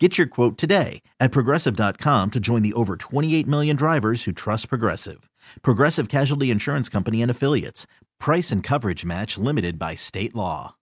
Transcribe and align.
Get 0.00 0.18
your 0.18 0.26
quote 0.26 0.58
today 0.58 1.02
at 1.20 1.30
progressive.com 1.30 2.32
to 2.32 2.40
join 2.40 2.62
the 2.62 2.72
over 2.72 2.96
28 2.96 3.46
million 3.46 3.76
drivers 3.76 4.24
who 4.24 4.32
trust 4.32 4.68
Progressive. 4.68 5.30
Progressive 5.62 6.08
Casualty 6.08 6.50
Insurance 6.50 6.88
Company 6.88 7.22
and 7.22 7.30
Affiliates. 7.30 7.86
Price 8.18 8.50
and 8.50 8.60
coverage 8.60 9.04
match 9.04 9.38
limited 9.38 9.78
by 9.78 9.94
state 9.94 10.34
law. 10.34 10.74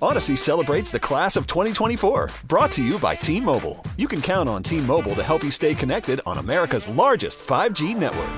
Audacy 0.00 0.38
celebrates 0.38 0.92
the 0.92 1.00
class 1.00 1.34
of 1.34 1.48
2024, 1.48 2.28
brought 2.46 2.70
to 2.72 2.84
you 2.84 3.00
by 3.00 3.16
T 3.16 3.40
Mobile. 3.40 3.84
You 3.96 4.06
can 4.06 4.22
count 4.22 4.48
on 4.48 4.62
T 4.62 4.80
Mobile 4.80 5.16
to 5.16 5.24
help 5.24 5.42
you 5.42 5.50
stay 5.50 5.74
connected 5.74 6.20
on 6.24 6.38
America's 6.38 6.88
largest 6.88 7.40
5G 7.40 7.96
network. 7.96 8.30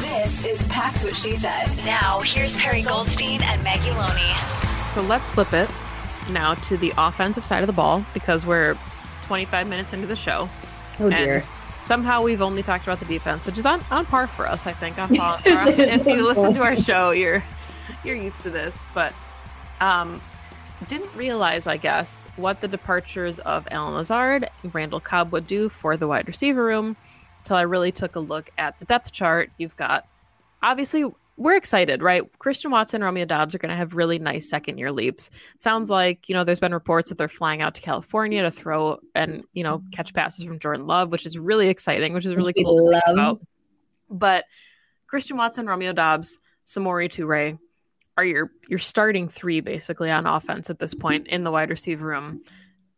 This 0.00 0.44
is 0.44 0.66
Pack's 0.66 1.04
What 1.04 1.14
She 1.14 1.36
Said. 1.36 1.68
Now, 1.84 2.20
here's 2.20 2.56
Perri 2.56 2.82
Goldstein 2.82 3.42
and 3.42 3.62
Maggie 3.62 3.92
Loney. 3.92 4.34
So 4.90 5.02
let's 5.02 5.28
flip 5.28 5.52
it 5.52 5.70
now 6.28 6.54
to 6.54 6.76
the 6.76 6.92
offensive 6.98 7.44
side 7.44 7.62
of 7.62 7.66
the 7.66 7.72
ball 7.72 8.04
because 8.14 8.44
we're 8.44 8.76
25 9.22 9.68
minutes 9.68 9.92
into 9.92 10.06
the 10.06 10.16
show. 10.16 10.48
Oh 10.98 11.10
dear. 11.10 11.44
Somehow 11.82 12.22
we've 12.22 12.42
only 12.42 12.62
talked 12.62 12.84
about 12.84 12.98
the 12.98 13.06
defense, 13.06 13.46
which 13.46 13.58
is 13.58 13.66
on, 13.66 13.82
on 13.90 14.04
par 14.06 14.26
for 14.26 14.46
us, 14.46 14.66
I 14.66 14.72
think. 14.72 14.98
On 14.98 15.08
par. 15.16 15.38
if 15.44 16.06
you 16.06 16.26
listen 16.26 16.54
to 16.54 16.62
our 16.62 16.76
show, 16.76 17.10
you're 17.10 17.42
you're 18.04 18.16
used 18.16 18.42
to 18.42 18.50
this, 18.50 18.86
but 18.94 19.12
um, 19.80 20.20
didn't 20.88 21.14
realize, 21.14 21.66
I 21.66 21.76
guess, 21.76 22.28
what 22.36 22.60
the 22.60 22.68
departures 22.68 23.38
of 23.40 23.66
Allen 23.70 23.94
Lazard, 23.94 24.48
Randall 24.72 25.00
Cobb 25.00 25.32
would 25.32 25.46
do 25.46 25.68
for 25.68 25.96
the 25.96 26.06
wide 26.06 26.26
receiver 26.26 26.64
room. 26.64 26.96
Until 27.38 27.56
I 27.56 27.62
really 27.62 27.90
took 27.90 28.16
a 28.16 28.20
look 28.20 28.50
at 28.58 28.78
the 28.78 28.84
depth 28.84 29.12
chart. 29.12 29.50
You've 29.56 29.76
got 29.76 30.06
obviously 30.62 31.10
we're 31.40 31.56
excited, 31.56 32.02
right? 32.02 32.22
Christian 32.38 32.70
Watson, 32.70 33.02
Romeo 33.02 33.24
Doubs 33.24 33.54
are 33.54 33.58
going 33.58 33.70
to 33.70 33.76
have 33.76 33.94
really 33.94 34.18
nice 34.18 34.50
second 34.50 34.76
year 34.76 34.92
leaps. 34.92 35.30
sounds 35.58 35.88
like, 35.88 36.28
you 36.28 36.34
know, 36.34 36.44
there's 36.44 36.60
been 36.60 36.74
reports 36.74 37.08
that 37.08 37.16
they're 37.16 37.28
flying 37.28 37.62
out 37.62 37.74
to 37.76 37.80
California 37.80 38.42
to 38.42 38.50
throw 38.50 38.98
and, 39.14 39.42
you 39.54 39.64
know, 39.64 39.82
catch 39.90 40.12
passes 40.12 40.44
from 40.44 40.58
Jordan 40.58 40.86
Love, 40.86 41.10
which 41.10 41.24
is 41.24 41.38
really 41.38 41.68
exciting, 41.70 42.12
which 42.12 42.26
is 42.26 42.34
really 42.34 42.52
We 42.54 42.62
cool. 42.64 42.76
to 42.76 42.92
think 42.92 43.06
love. 43.06 43.14
about. 43.14 43.40
But 44.10 44.44
Christian 45.06 45.38
Watson, 45.38 45.66
Romeo 45.66 45.94
Doubs, 45.94 46.38
Samori 46.66 47.08
Toure 47.08 47.58
are 48.18 48.24
your 48.24 48.50
your 48.68 48.78
starting 48.78 49.26
three 49.26 49.60
basically 49.60 50.10
on 50.10 50.26
offense 50.26 50.68
at 50.68 50.78
this 50.78 50.92
point 50.92 51.26
in 51.28 51.42
the 51.42 51.50
wide 51.50 51.70
receiver 51.70 52.06
room. 52.06 52.42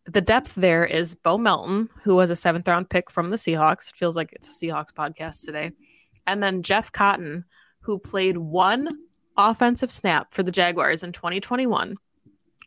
The 0.07 0.21
depth 0.21 0.57
there 0.57 0.85
is 0.85 1.15
Bo 1.15 1.39
Melton, 1.39 1.89
who 2.03 2.17
was 2.17 2.29
a 2.29 2.35
seventh 2.35 2.67
round 2.67 2.91
pick 2.91 3.09
from 3.09 3.31
the 3.31 3.37
Seahawks. 3.37 3.89
It 3.89 3.95
feels 3.97 4.17
like 4.17 4.33
it's 4.33 4.49
a 4.49 4.67
Seahawks 4.67 4.93
podcast 4.93 5.45
today. 5.45 5.71
And 6.27 6.43
then 6.43 6.65
Jeff 6.65 6.91
Cotton, 6.91 7.45
who 7.83 7.99
played 7.99 8.37
one 8.37 8.89
offensive 9.37 9.93
snap 9.93 10.33
for 10.33 10.43
the 10.43 10.53
Jaguars 10.53 11.03
in 11.03 11.13
2021 11.13 11.97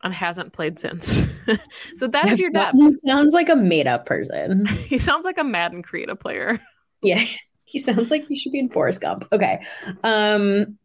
and 0.04 0.14
hasn't 0.14 0.54
played 0.54 0.78
since. 0.80 1.20
so 1.96 2.08
that 2.08 2.28
is 2.28 2.40
your 2.40 2.52
depth. 2.52 2.74
Button 2.74 2.92
sounds 2.92 3.34
like 3.34 3.50
a 3.50 3.56
made 3.56 3.88
up 3.88 4.06
person. 4.06 4.66
He 4.86 4.98
sounds 5.00 5.26
like 5.26 5.38
a 5.38 5.44
Madden 5.44 5.82
Creative 5.84 6.20
player. 6.20 6.60
Yeah. 7.04 7.24
He 7.66 7.78
sounds 7.78 8.10
like 8.10 8.26
he 8.26 8.36
should 8.36 8.52
be 8.52 8.58
in 8.58 8.70
Forrest 8.70 9.00
Gump. 9.02 9.28
Okay. 9.32 9.64
Um 10.04 10.80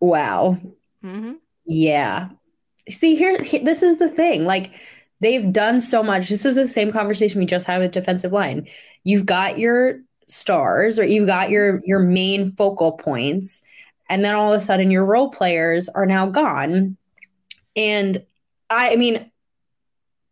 wow. 0.00 0.56
Mm-hmm. 1.04 1.34
Yeah. 1.66 2.28
See 2.88 3.14
here, 3.14 3.40
he- 3.40 3.58
this 3.58 3.84
is 3.84 3.98
the 3.98 4.08
thing. 4.08 4.44
Like 4.44 4.72
they've 5.20 5.52
done 5.52 5.80
so 5.80 6.02
much. 6.02 6.28
This 6.28 6.44
is 6.44 6.56
the 6.56 6.66
same 6.66 6.90
conversation 6.90 7.38
we 7.38 7.46
just 7.46 7.66
had 7.66 7.78
with 7.80 7.92
defensive 7.92 8.32
line. 8.32 8.66
You've 9.04 9.26
got 9.26 9.58
your 9.58 10.00
stars 10.28 10.98
or 10.98 11.04
you've 11.04 11.26
got 11.26 11.50
your 11.50 11.80
your 11.84 11.98
main 11.98 12.52
focal 12.52 12.92
points 12.92 13.62
and 14.08 14.24
then 14.24 14.34
all 14.34 14.52
of 14.52 14.58
a 14.58 14.64
sudden 14.64 14.90
your 14.90 15.04
role 15.04 15.30
players 15.30 15.88
are 15.90 16.06
now 16.06 16.26
gone. 16.26 16.96
And 17.76 18.24
I 18.70 18.92
I 18.92 18.96
mean 18.96 19.30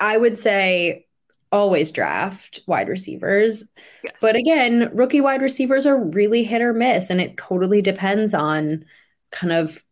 I 0.00 0.16
would 0.16 0.36
say 0.36 1.06
always 1.52 1.90
draft 1.90 2.60
wide 2.66 2.88
receivers. 2.88 3.64
Yes. 4.02 4.14
But 4.20 4.36
again, 4.36 4.90
rookie 4.92 5.20
wide 5.20 5.42
receivers 5.42 5.86
are 5.86 5.96
really 5.96 6.44
hit 6.44 6.60
or 6.60 6.72
miss, 6.72 7.10
and 7.10 7.20
it 7.20 7.36
totally 7.36 7.80
depends 7.80 8.34
on 8.34 8.84
kind 9.30 9.52
of 9.52 9.84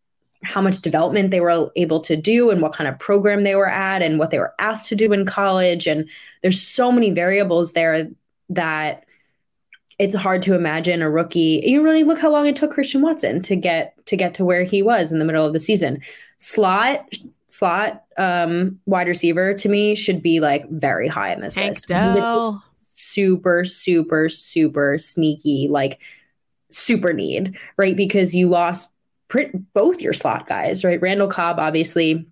how 0.43 0.61
much 0.61 0.81
development 0.81 1.31
they 1.31 1.39
were 1.39 1.71
able 1.75 1.99
to 1.99 2.15
do 2.15 2.51
and 2.51 2.61
what 2.61 2.73
kind 2.73 2.87
of 2.87 2.99
program 2.99 3.43
they 3.43 3.55
were 3.55 3.69
at 3.69 4.03
and 4.03 4.19
what 4.19 4.29
they 4.29 4.37
were 4.37 4.53
asked 4.59 4.87
to 4.89 4.95
do 4.95 5.11
in 5.11 5.25
college. 5.25 5.87
And 5.87 6.07
there's 6.41 6.61
so 6.61 6.91
many 6.91 7.09
variables 7.09 7.71
there 7.71 8.07
that 8.49 9.04
it's 9.97 10.15
hard 10.15 10.41
to 10.43 10.55
imagine 10.55 11.01
a 11.01 11.09
rookie. 11.09 11.61
You 11.65 11.81
really 11.81 12.03
look 12.03 12.19
how 12.19 12.31
long 12.31 12.47
it 12.47 12.55
took 12.55 12.71
Christian 12.71 13.01
Watson 13.01 13.41
to 13.43 13.55
get 13.55 13.93
to 14.07 14.15
get 14.15 14.33
to 14.35 14.45
where 14.45 14.63
he 14.63 14.81
was 14.81 15.11
in 15.11 15.19
the 15.19 15.25
middle 15.25 15.45
of 15.45 15.53
the 15.53 15.59
season. 15.59 16.01
Slot 16.37 17.07
slot 17.47 18.03
um 18.17 18.79
wide 18.85 19.07
receiver 19.07 19.53
to 19.53 19.69
me 19.69 19.95
should 19.95 20.21
be 20.21 20.39
like 20.39 20.69
very 20.69 21.07
high 21.07 21.31
in 21.31 21.39
this 21.39 21.55
Tank 21.55 21.69
list. 21.69 21.91
I 21.91 22.13
think 22.13 22.17
it's 22.17 22.31
a 22.45 22.59
super 22.79 23.63
super 23.63 24.27
super 24.27 24.97
sneaky 24.97 25.67
like 25.69 26.01
super 26.71 27.13
need, 27.13 27.57
right? 27.77 27.95
Because 27.95 28.35
you 28.35 28.49
lost 28.49 28.91
pr- 29.29 29.55
both 29.73 30.01
your 30.01 30.13
slot 30.13 30.47
guys, 30.47 30.83
right? 30.83 31.01
Randall 31.01 31.29
Cobb, 31.29 31.59
obviously, 31.59 32.25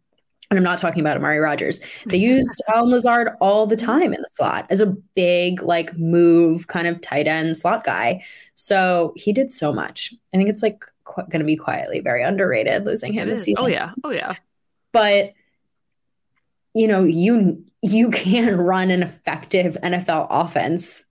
and 0.53 0.59
I'm 0.59 0.71
not 0.71 0.79
talking 0.79 1.01
about 1.01 1.17
Amari 1.17 1.39
Rogers. 1.39 1.79
They 2.05 2.17
mm-hmm. 2.17 2.35
used 2.35 2.61
Allen 2.73 2.91
Lazard 2.91 3.29
all 3.41 3.65
the 3.65 3.75
time 3.75 4.13
in 4.13 4.21
the 4.21 4.29
slot 4.31 4.67
as 4.69 4.81
a 4.81 4.85
big, 4.85 5.61
like, 5.63 5.97
move 5.97 6.67
kind 6.67 6.87
of 6.87 7.01
tight 7.01 7.27
end 7.27 7.57
slot 7.57 7.83
guy. 7.83 8.23
So 8.55 9.13
he 9.15 9.33
did 9.33 9.51
so 9.51 9.73
much. 9.73 10.13
I 10.33 10.37
think 10.37 10.49
it's 10.49 10.61
like 10.61 10.85
qu- 11.03 11.23
going 11.23 11.39
to 11.39 11.45
be 11.45 11.57
quietly 11.57 11.99
very 11.99 12.23
underrated 12.23 12.85
losing 12.85 13.13
him 13.13 13.27
this 13.27 13.41
is. 13.41 13.45
season 13.45 13.65
Oh 13.65 13.67
yeah. 13.67 13.91
Oh 14.03 14.11
yeah. 14.11 14.33
but 14.91 15.33
you 16.73 16.87
know 16.87 17.03
you 17.03 17.63
you 17.81 18.09
can't 18.11 18.57
run 18.57 18.91
an 18.91 19.03
effective 19.03 19.77
NFL 19.81 20.27
offense 20.29 21.05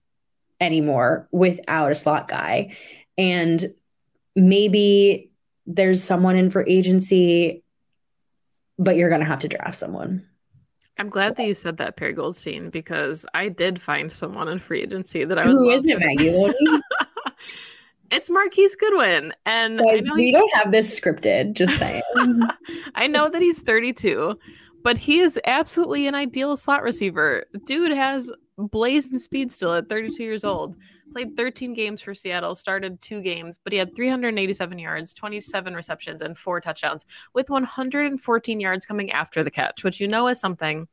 anymore 0.61 1.27
without 1.31 1.91
a 1.91 1.95
slot 1.95 2.27
guy 2.27 2.75
and 3.17 3.65
maybe 4.35 5.29
there's 5.65 6.03
someone 6.03 6.35
in 6.35 6.49
for 6.49 6.65
agency 6.67 7.62
but 8.83 8.95
you're 8.95 9.09
going 9.09 9.21
to 9.21 9.27
have 9.27 9.39
to 9.39 9.47
draft 9.47 9.75
someone 9.77 10.25
I'm 10.97 11.09
glad 11.09 11.35
that 11.37 11.47
you 11.47 11.53
said 11.53 11.77
that, 11.77 11.97
Perri 11.97 12.13
Goldstein, 12.13 12.69
because 12.69 13.25
I 13.33 13.49
did 13.49 13.81
find 13.81 14.11
someone 14.11 14.47
in 14.47 14.59
free 14.59 14.81
agency 14.81 15.23
that 15.23 15.39
I 15.39 15.45
was. 15.45 15.53
who 15.53 15.69
is 15.71 15.87
it 15.87 15.99
Maggie 15.99 16.29
it's 18.11 18.29
Marquise 18.29 18.75
Goodwin, 18.75 19.33
and 19.45 19.81
I 19.81 19.99
know, 20.03 20.15
we 20.15 20.31
don't 20.31 20.53
have 20.53 20.71
this 20.71 20.99
scripted 20.99 21.53
just 21.53 21.77
saying 21.77 22.03
I 22.95 23.07
know 23.07 23.27
that 23.27 23.41
he's 23.41 23.61
32, 23.61 24.37
but 24.83 24.99
he 24.99 25.19
is 25.19 25.39
absolutely 25.45 26.07
an 26.07 26.13
ideal 26.13 26.57
slot 26.57 26.83
receiver. 26.83 27.45
Dude 27.65 27.91
has 27.91 28.31
blazing 28.57 29.17
speed 29.17 29.51
still 29.51 29.73
at 29.73 29.89
32 29.89 30.21
years 30.21 30.43
old. 30.43 30.75
Played 31.13 31.37
13 31.37 31.73
games 31.73 32.01
for 32.01 32.15
Seattle, 32.15 32.55
started 32.55 33.01
two 33.01 33.21
games, 33.21 33.59
but 33.63 33.71
he 33.71 33.79
had 33.79 33.95
387 33.95 34.79
yards, 34.79 35.13
27 35.13 35.75
receptions, 35.75 36.21
and 36.21 36.37
four 36.37 36.59
touchdowns, 36.59 37.05
with 37.33 37.49
114 37.49 38.59
yards 38.59 38.85
coming 38.85 39.11
after 39.11 39.43
the 39.43 39.51
catch, 39.51 39.83
which 39.83 39.99
you 39.99 40.07
know 40.07 40.27
is 40.27 40.39
something 40.39 40.87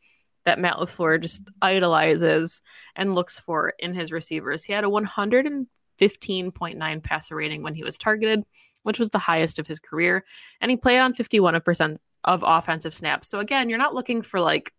that 0.44 0.58
Matt 0.58 0.76
LaFleur 0.76 1.20
just 1.20 1.42
idolizes 1.62 2.60
and 2.94 3.14
looks 3.14 3.40
for 3.40 3.74
in 3.78 3.94
his 3.94 4.12
receivers. 4.12 4.64
He 4.64 4.72
had 4.72 4.84
a 4.84 4.88
115.9 4.88 7.02
passer 7.02 7.36
rating 7.36 7.62
when 7.62 7.74
he 7.74 7.82
was 7.82 7.98
targeted, 7.98 8.44
which 8.82 8.98
was 8.98 9.10
the 9.10 9.18
highest 9.18 9.58
of 9.58 9.66
his 9.66 9.78
career, 9.78 10.24
and 10.60 10.70
he 10.70 10.76
played 10.76 10.98
on 10.98 11.14
51% 11.14 11.98
of 12.24 12.44
offensive 12.46 12.94
snaps. 12.94 13.28
So 13.28 13.40
again, 13.40 13.68
you're 13.68 13.78
not 13.78 13.94
looking 13.94 14.22
for 14.22 14.40
like 14.40 14.72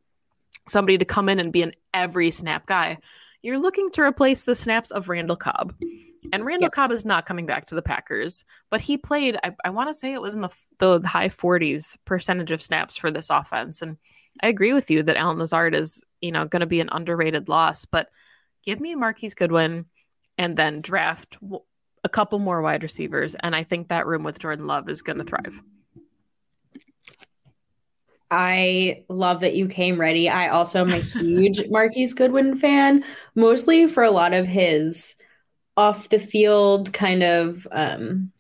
somebody 0.68 0.98
to 1.00 1.06
come 1.06 1.30
in 1.30 1.40
and 1.40 1.52
be 1.52 1.64
an 1.64 1.74
every 1.94 2.32
snap 2.32 2.66
guy. 2.66 3.00
You're 3.42 3.60
looking 3.60 3.90
to 3.92 4.02
replace 4.02 4.44
the 4.44 4.56
snaps 4.56 4.92
of 4.92 5.10
Randall 5.10 5.36
Cobb. 5.36 5.76
And 6.32 6.46
Randall 6.46 6.70
Yes. 6.72 6.76
Cobb 6.76 6.92
is 6.92 7.06
not 7.06 7.26
coming 7.26 7.48
back 7.48 7.66
to 7.68 7.76
the 7.76 7.82
Packers, 7.82 8.46
but 8.70 8.82
he 8.82 8.98
played, 8.98 9.38
I, 9.44 9.56
I 9.66 9.72
want 9.72 9.90
to 9.90 9.96
say 9.96 10.14
it 10.14 10.22
was 10.22 10.36
in 10.36 10.42
the, 10.42 10.56
the 10.78 11.02
high 11.08 11.30
40s 11.30 11.98
percentage 12.06 12.52
of 12.52 12.62
snaps 12.62 12.96
for 12.96 13.10
this 13.10 13.32
offense. 13.32 13.82
And 13.82 13.98
I 14.42 14.48
agree 14.48 14.74
with 14.74 14.92
you 14.92 15.02
that 15.04 15.18
Allen 15.18 15.40
Lazard 15.40 15.74
is, 15.74 16.06
you 16.22 16.32
know, 16.32 16.46
going 16.46 16.60
to 16.60 16.68
be 16.68 16.80
an 16.80 16.90
underrated 16.92 17.50
loss, 17.50 17.86
but 17.86 18.10
give 18.64 18.80
me 18.80 18.94
Marquise 18.94 19.34
Goodwin 19.34 19.86
and 20.38 20.56
then 20.56 20.82
draft 20.82 21.38
a 22.04 22.10
couple 22.10 22.38
more 22.38 22.62
wide 22.62 22.84
receivers. 22.84 23.36
And 23.36 23.56
I 23.56 23.64
think 23.64 23.88
that 23.88 24.06
room 24.06 24.24
with 24.24 24.40
Jordan 24.40 24.68
Love 24.68 24.90
is 24.90 25.02
going 25.02 25.18
to 25.18 25.24
thrive. 25.24 25.62
I 28.32 29.04
love 29.10 29.42
that 29.42 29.56
you 29.56 29.68
came 29.68 30.00
ready. 30.00 30.30
I 30.30 30.48
also 30.48 30.80
am 30.80 30.92
a 30.92 31.00
huge 31.00 31.62
Marquise 31.70 32.14
Goodwin 32.14 32.58
fan, 32.58 33.04
mostly 33.36 33.88
for 33.88 34.04
a 34.04 34.12
lot 34.12 34.34
of 34.34 34.48
his 34.48 35.16
off 35.76 36.10
the 36.10 36.20
field 36.20 36.92
kind 36.92 37.24
of 37.24 37.66
um 37.72 38.32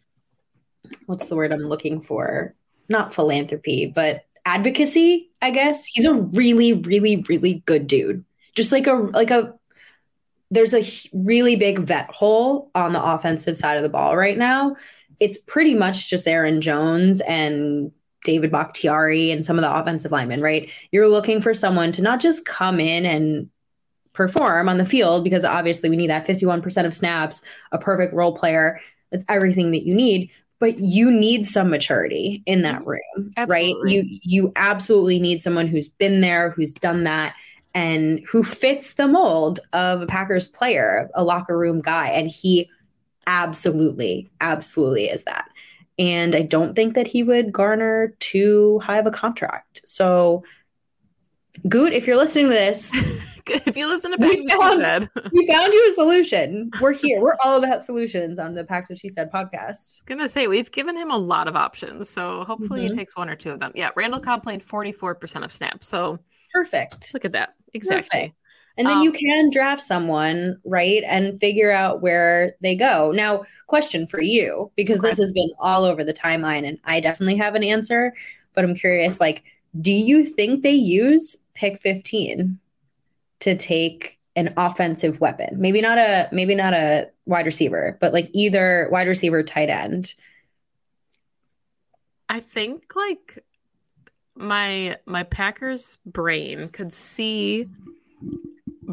what's 1.05 1.27
the 1.27 1.35
word 1.35 1.51
I'm 1.51 1.59
looking 1.59 2.01
for? 2.01 2.55
Not 2.89 3.13
philanthropy, 3.13 3.91
but 3.93 4.25
advocacy, 4.45 5.29
I 5.41 5.51
guess. 5.51 5.85
He's 5.85 6.05
a 6.05 6.13
really, 6.13 6.73
really, 6.73 7.23
really 7.27 7.61
good 7.65 7.87
dude. 7.87 8.23
Just 8.55 8.71
like 8.71 8.87
a 8.87 8.94
like 8.94 9.31
a 9.31 9.53
there's 10.51 10.73
a 10.73 10.83
really 11.13 11.55
big 11.55 11.79
vet 11.79 12.09
hole 12.11 12.71
on 12.75 12.94
the 12.94 13.03
offensive 13.03 13.57
side 13.57 13.77
of 13.77 13.83
the 13.83 13.89
ball 13.89 14.15
right 14.15 14.37
now. 14.37 14.75
It's 15.19 15.37
pretty 15.37 15.75
much 15.75 16.09
just 16.09 16.27
Aaron 16.27 16.61
Jones 16.61 17.21
and 17.21 17.91
David 18.23 18.51
Bakhtiari 18.51 19.31
and 19.31 19.45
some 19.45 19.57
of 19.57 19.63
the 19.63 19.75
offensive 19.75 20.12
linemen, 20.12 20.41
right? 20.41 20.69
You're 20.91 21.09
looking 21.09 21.41
for 21.41 21.53
someone 21.53 21.91
to 21.94 22.01
not 22.01 22.19
just 22.19 22.45
come 22.45 22.79
in 22.79 23.06
and 23.06 23.50
perform 24.13 24.69
on 24.69 24.77
the 24.77 24.85
field 24.85 25.23
because 25.23 25.45
obviously 25.45 25.89
we 25.89 25.95
need 25.95 26.09
that 26.09 26.27
51% 26.27 26.85
of 26.85 26.94
snaps, 26.94 27.41
a 27.71 27.77
perfect 27.77 28.13
role 28.13 28.35
player. 28.35 28.79
That's 29.12 29.25
everything 29.27 29.71
that 29.71 29.83
you 29.83 29.95
need, 29.95 30.31
but 30.59 30.79
you 30.79 31.09
need 31.09 31.45
some 31.45 31.69
maturity 31.69 32.44
in 32.45 32.62
that 32.62 32.81
mm-hmm. 32.81 32.89
room, 32.89 33.31
absolutely. 33.38 33.73
right? 33.83 33.91
You 33.91 34.19
you 34.23 34.51
absolutely 34.56 35.19
need 35.19 35.41
someone 35.41 35.68
who's 35.68 35.88
been 35.88 36.21
there, 36.21 36.51
who's 36.51 36.71
done 36.71 37.03
that 37.06 37.35
and 37.73 38.19
who 38.27 38.44
fits 38.44 38.95
the 38.95 39.07
mold 39.07 39.59
of 39.73 40.01
a 40.01 40.07
Packers 40.07 40.47
player, 40.47 41.09
a 41.13 41.23
locker 41.23 41.57
room 41.57 41.81
guy 41.81 42.07
and 42.07 42.29
he 42.29 42.69
absolutely 43.27 44.29
absolutely 44.41 45.09
is 45.09 45.23
that. 45.23 45.50
And 45.99 46.35
I 46.35 46.41
don't 46.41 46.75
think 46.75 46.95
that 46.95 47.07
he 47.07 47.23
would 47.23 47.51
garner 47.51 48.15
too 48.19 48.79
high 48.79 48.97
of 48.97 49.05
a 49.05 49.11
contract. 49.11 49.81
So 49.85 50.43
Gute, 51.67 51.93
if 51.93 52.07
you're 52.07 52.17
listening 52.17 52.47
to 52.47 52.53
this, 52.53 52.93
if 53.47 53.75
you 53.75 53.88
listen 53.88 54.11
to 54.11 54.17
Pack's 54.17 54.38
we 54.38 54.47
found, 54.47 54.79
said. 54.79 55.09
we 55.33 55.45
found 55.47 55.73
you 55.73 55.89
a 55.89 55.93
solution. 55.93 56.71
We're 56.79 56.93
here. 56.93 57.21
We're 57.21 57.35
all 57.43 57.57
about 57.57 57.83
solutions 57.83 58.39
on 58.39 58.55
the 58.55 58.63
Pack's 58.63 58.89
What 58.89 58.97
She 58.97 59.09
Said 59.09 59.31
podcast. 59.31 59.53
I 59.55 59.67
was 59.67 60.03
gonna 60.05 60.29
say 60.29 60.47
we've 60.47 60.71
given 60.71 60.97
him 60.97 61.11
a 61.11 61.17
lot 61.17 61.47
of 61.47 61.55
options, 61.55 62.09
so 62.09 62.44
hopefully 62.45 62.81
mm-hmm. 62.81 62.91
he 62.91 62.95
takes 62.95 63.15
one 63.15 63.29
or 63.29 63.35
two 63.35 63.51
of 63.51 63.59
them. 63.59 63.71
Yeah, 63.75 63.91
Randall 63.95 64.21
Cobb 64.21 64.44
played 64.44 64.63
44% 64.65 65.44
of 65.44 65.51
snaps, 65.51 65.87
so 65.87 66.19
perfect. 66.53 67.13
Look 67.13 67.25
at 67.25 67.33
that. 67.33 67.53
Exactly. 67.73 68.19
Perfect. 68.19 68.35
And 68.77 68.88
then 68.88 68.97
um, 68.97 69.03
you 69.03 69.12
can 69.12 69.50
draft 69.50 69.81
someone, 69.81 70.59
right? 70.65 71.03
And 71.06 71.39
figure 71.39 71.71
out 71.71 72.01
where 72.01 72.56
they 72.62 72.75
go. 72.75 73.12
Now, 73.12 73.44
question 73.68 74.07
for 74.07 74.21
you, 74.21 74.71
because 74.75 75.00
okay. 75.00 75.09
this 75.09 75.18
has 75.18 75.31
been 75.31 75.50
all 75.59 75.83
over 75.83 76.03
the 76.03 76.13
timeline 76.13 76.68
and 76.68 76.79
I 76.85 77.00
definitely 77.00 77.38
have 77.38 77.56
an 77.56 77.63
answer, 77.63 78.13
but 78.53 78.63
I'm 78.63 78.75
curious 78.75 79.19
like, 79.19 79.44
do 79.79 79.91
you 79.91 80.23
think 80.23 80.63
they 80.63 80.71
use 80.71 81.38
pick 81.53 81.81
15 81.81 82.59
to 83.41 83.56
take 83.56 84.19
an 84.35 84.53
offensive 84.57 85.19
weapon. 85.19 85.59
Maybe 85.59 85.81
not 85.81 85.97
a 85.97 86.29
maybe 86.31 86.56
not 86.56 86.73
a 86.73 87.09
wide 87.25 87.45
receiver, 87.45 87.97
but 88.00 88.13
like 88.13 88.29
either 88.33 88.88
wide 88.91 89.07
receiver, 89.07 89.44
tight 89.44 89.69
end. 89.69 90.13
I 92.29 92.39
think 92.39 92.95
like 92.95 93.44
my 94.35 94.97
my 95.06 95.23
Packers 95.23 95.97
brain 96.06 96.69
could 96.69 96.94
see 96.94 97.68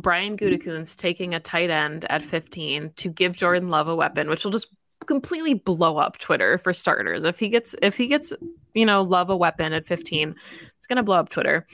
Brian 0.01 0.37
mm-hmm. 0.37 0.71
Gutekunst 0.71 0.97
taking 0.97 1.35
a 1.35 1.41
tight 1.41 1.71
end 1.71 2.07
at 2.11 2.23
15 2.23 2.93
to 2.97 3.09
give 3.09 3.37
Jordan 3.37 3.69
Love 3.69 3.89
a 3.89 3.97
weapon, 3.97 4.29
which 4.29 4.45
will 4.45 4.53
just 4.53 4.69
completely 5.07 5.55
blow 5.55 5.97
up 5.97 6.19
Twitter 6.19 6.59
for 6.59 6.73
starters. 6.73 7.25
If 7.25 7.39
he 7.39 7.49
gets 7.49 7.75
if 7.83 7.97
he 7.97 8.07
gets, 8.07 8.33
you 8.75 8.87
know, 8.87 9.03
Love 9.03 9.31
a 9.31 9.37
weapon 9.37 9.73
at 9.73 9.87
15, 9.87 10.35
it's 10.77 10.87
gonna 10.87 11.03
blow 11.03 11.17
up 11.17 11.29
Twitter. 11.29 11.67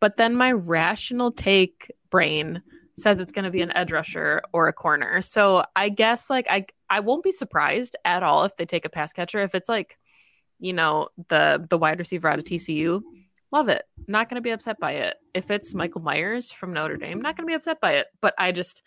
But 0.00 0.16
then 0.16 0.34
my 0.34 0.50
rational 0.50 1.30
take 1.30 1.92
brain 2.10 2.62
says 2.96 3.20
it's 3.20 3.32
going 3.32 3.44
to 3.44 3.50
be 3.50 3.62
an 3.62 3.74
edge 3.76 3.92
rusher 3.92 4.42
or 4.52 4.68
a 4.68 4.72
corner. 4.72 5.22
So 5.22 5.64
I 5.76 5.88
guess 5.88 6.28
like 6.28 6.46
I 6.50 6.66
I 6.90 7.00
won't 7.00 7.22
be 7.22 7.32
surprised 7.32 7.96
at 8.04 8.22
all 8.22 8.44
if 8.44 8.56
they 8.56 8.66
take 8.66 8.84
a 8.84 8.90
pass 8.90 9.12
catcher. 9.12 9.40
If 9.40 9.54
it's 9.54 9.68
like, 9.68 9.98
you 10.58 10.72
know, 10.72 11.08
the 11.28 11.64
the 11.68 11.78
wide 11.78 11.98
receiver 11.98 12.28
out 12.28 12.38
of 12.38 12.44
TCU, 12.44 13.02
love 13.52 13.68
it. 13.68 13.84
Not 14.08 14.28
going 14.28 14.36
to 14.36 14.42
be 14.42 14.50
upset 14.50 14.80
by 14.80 14.92
it. 14.92 15.16
If 15.34 15.50
it's 15.50 15.74
Michael 15.74 16.00
Myers 16.00 16.50
from 16.50 16.72
Notre 16.72 16.96
Dame, 16.96 17.20
not 17.20 17.36
going 17.36 17.46
to 17.46 17.50
be 17.50 17.56
upset 17.56 17.80
by 17.80 17.94
it. 17.94 18.06
But 18.20 18.34
I 18.38 18.52
just 18.52 18.82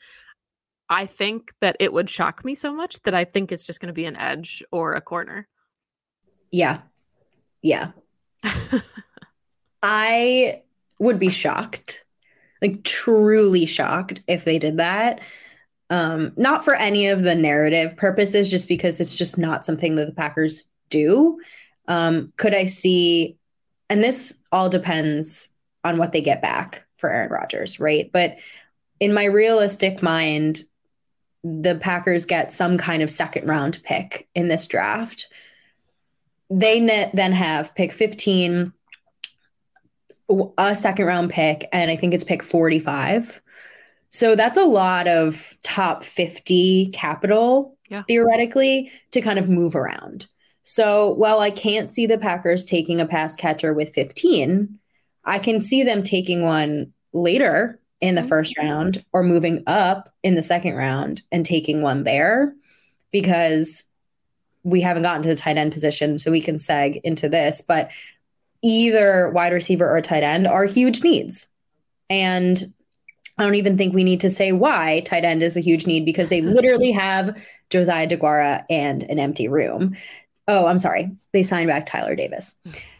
I 0.89 1.05
think 1.05 1.53
that 1.61 1.77
it 1.79 1.93
would 1.93 2.09
shock 2.09 2.45
me 2.45 2.55
so 2.55 2.73
much 2.73 3.01
that 3.03 3.15
I 3.15 3.25
think 3.25 3.51
it's 3.51 3.65
just 3.65 3.79
going 3.79 3.87
to 3.87 3.93
be 3.93 4.05
an 4.05 4.17
edge 4.17 4.63
or 4.71 4.93
a 4.93 5.01
corner. 5.01 5.47
Yeah. 6.51 6.79
Yeah. 7.61 7.91
I 9.83 10.61
would 10.99 11.19
be 11.19 11.29
shocked, 11.29 12.05
like 12.61 12.83
truly 12.83 13.65
shocked 13.65 14.23
if 14.27 14.45
they 14.45 14.59
did 14.59 14.77
that. 14.77 15.21
Um, 15.89 16.33
not 16.37 16.65
for 16.65 16.73
any 16.75 17.07
of 17.07 17.23
the 17.23 17.35
narrative 17.35 17.95
purposes, 17.95 18.49
just 18.49 18.67
because 18.67 18.99
it's 18.99 19.17
just 19.17 19.37
not 19.37 19.65
something 19.65 19.95
that 19.95 20.05
the 20.07 20.13
Packers 20.13 20.65
do. 20.89 21.39
Um, 21.87 22.33
could 22.37 22.55
I 22.55 22.65
see, 22.65 23.37
and 23.89 24.03
this 24.03 24.37
all 24.51 24.69
depends 24.69 25.49
on 25.83 25.97
what 25.97 26.11
they 26.11 26.21
get 26.21 26.41
back 26.41 26.85
for 26.97 27.09
Aaron 27.09 27.31
Rodgers, 27.31 27.79
right? 27.79 28.09
But 28.11 28.37
in 28.99 29.13
my 29.13 29.25
realistic 29.25 30.01
mind, 30.01 30.63
the 31.43 31.75
Packers 31.75 32.25
get 32.25 32.51
some 32.51 32.77
kind 32.77 33.03
of 33.03 33.11
second 33.11 33.47
round 33.47 33.81
pick 33.83 34.27
in 34.33 34.47
this 34.47 34.65
draft. 34.67 35.27
They 36.49 36.79
then 37.13 37.31
have 37.31 37.75
pick 37.75 37.91
15, 37.91 38.73
a 40.57 40.75
second 40.75 41.05
round 41.05 41.29
pick, 41.29 41.67
and 41.71 41.91
I 41.91 41.95
think 41.95 42.13
it's 42.13 42.23
pick 42.23 42.41
45. 42.41 43.41
So 44.09 44.35
that's 44.35 44.57
a 44.57 44.63
lot 44.63 45.07
of 45.07 45.55
top 45.61 46.03
50 46.03 46.87
capital 46.93 47.77
yeah. 47.89 48.03
theoretically 48.07 48.91
to 49.11 49.21
kind 49.21 49.37
of 49.37 49.49
move 49.49 49.75
around. 49.75 50.27
So 50.67 51.11
while 51.11 51.39
I 51.39 51.51
can't 51.51 51.91
see 51.91 52.07
the 52.07 52.17
Packers 52.17 52.65
taking 52.65 52.99
a 52.99 53.05
pass 53.05 53.35
catcher 53.35 53.71
with 53.71 53.93
15, 53.93 54.79
I 55.23 55.37
can 55.37 55.61
see 55.61 55.83
them 55.83 56.01
taking 56.01 56.41
one 56.41 56.91
later 57.13 57.79
in 58.01 58.15
the 58.15 58.21
mm-hmm. 58.21 58.27
first 58.27 58.57
round 58.57 59.05
or 59.13 59.21
moving 59.21 59.63
up 59.67 60.11
in 60.23 60.33
the 60.33 60.43
second 60.43 60.73
round 60.73 61.21
and 61.31 61.45
taking 61.45 61.83
one 61.83 62.03
there 62.03 62.55
because 63.11 63.83
we 64.63 64.81
haven't 64.81 65.03
gotten 65.03 65.21
to 65.21 65.29
the 65.29 65.35
tight 65.35 65.57
end 65.57 65.71
position. 65.71 66.17
So 66.17 66.31
we 66.31 66.41
can 66.41 66.55
seg 66.55 66.99
into 67.03 67.29
this. 67.29 67.61
But 67.61 67.91
either 68.63 69.29
wide 69.29 69.53
receiver 69.53 69.87
or 69.87 70.01
tight 70.01 70.23
end 70.23 70.47
are 70.47 70.65
huge 70.65 71.03
needs. 71.03 71.47
And 72.09 72.73
I 73.37 73.43
don't 73.43 73.55
even 73.55 73.77
think 73.77 73.93
we 73.93 74.03
need 74.03 74.21
to 74.21 74.31
say 74.31 74.51
why 74.51 75.03
tight 75.05 75.25
end 75.25 75.43
is 75.43 75.57
a 75.57 75.61
huge 75.61 75.85
need 75.85 76.05
because 76.05 76.29
they 76.29 76.41
literally 76.41 76.91
have 76.91 77.39
Josiah 77.69 78.07
DeGuara 78.07 78.65
and 78.67 79.03
an 79.03 79.19
empty 79.19 79.47
room. 79.47 79.95
Oh, 80.47 80.67
I'm 80.67 80.77
sorry. 80.77 81.11
They 81.31 81.43
signed 81.43 81.67
back 81.67 81.85
Tyler 81.85 82.15
Davis. 82.15 82.55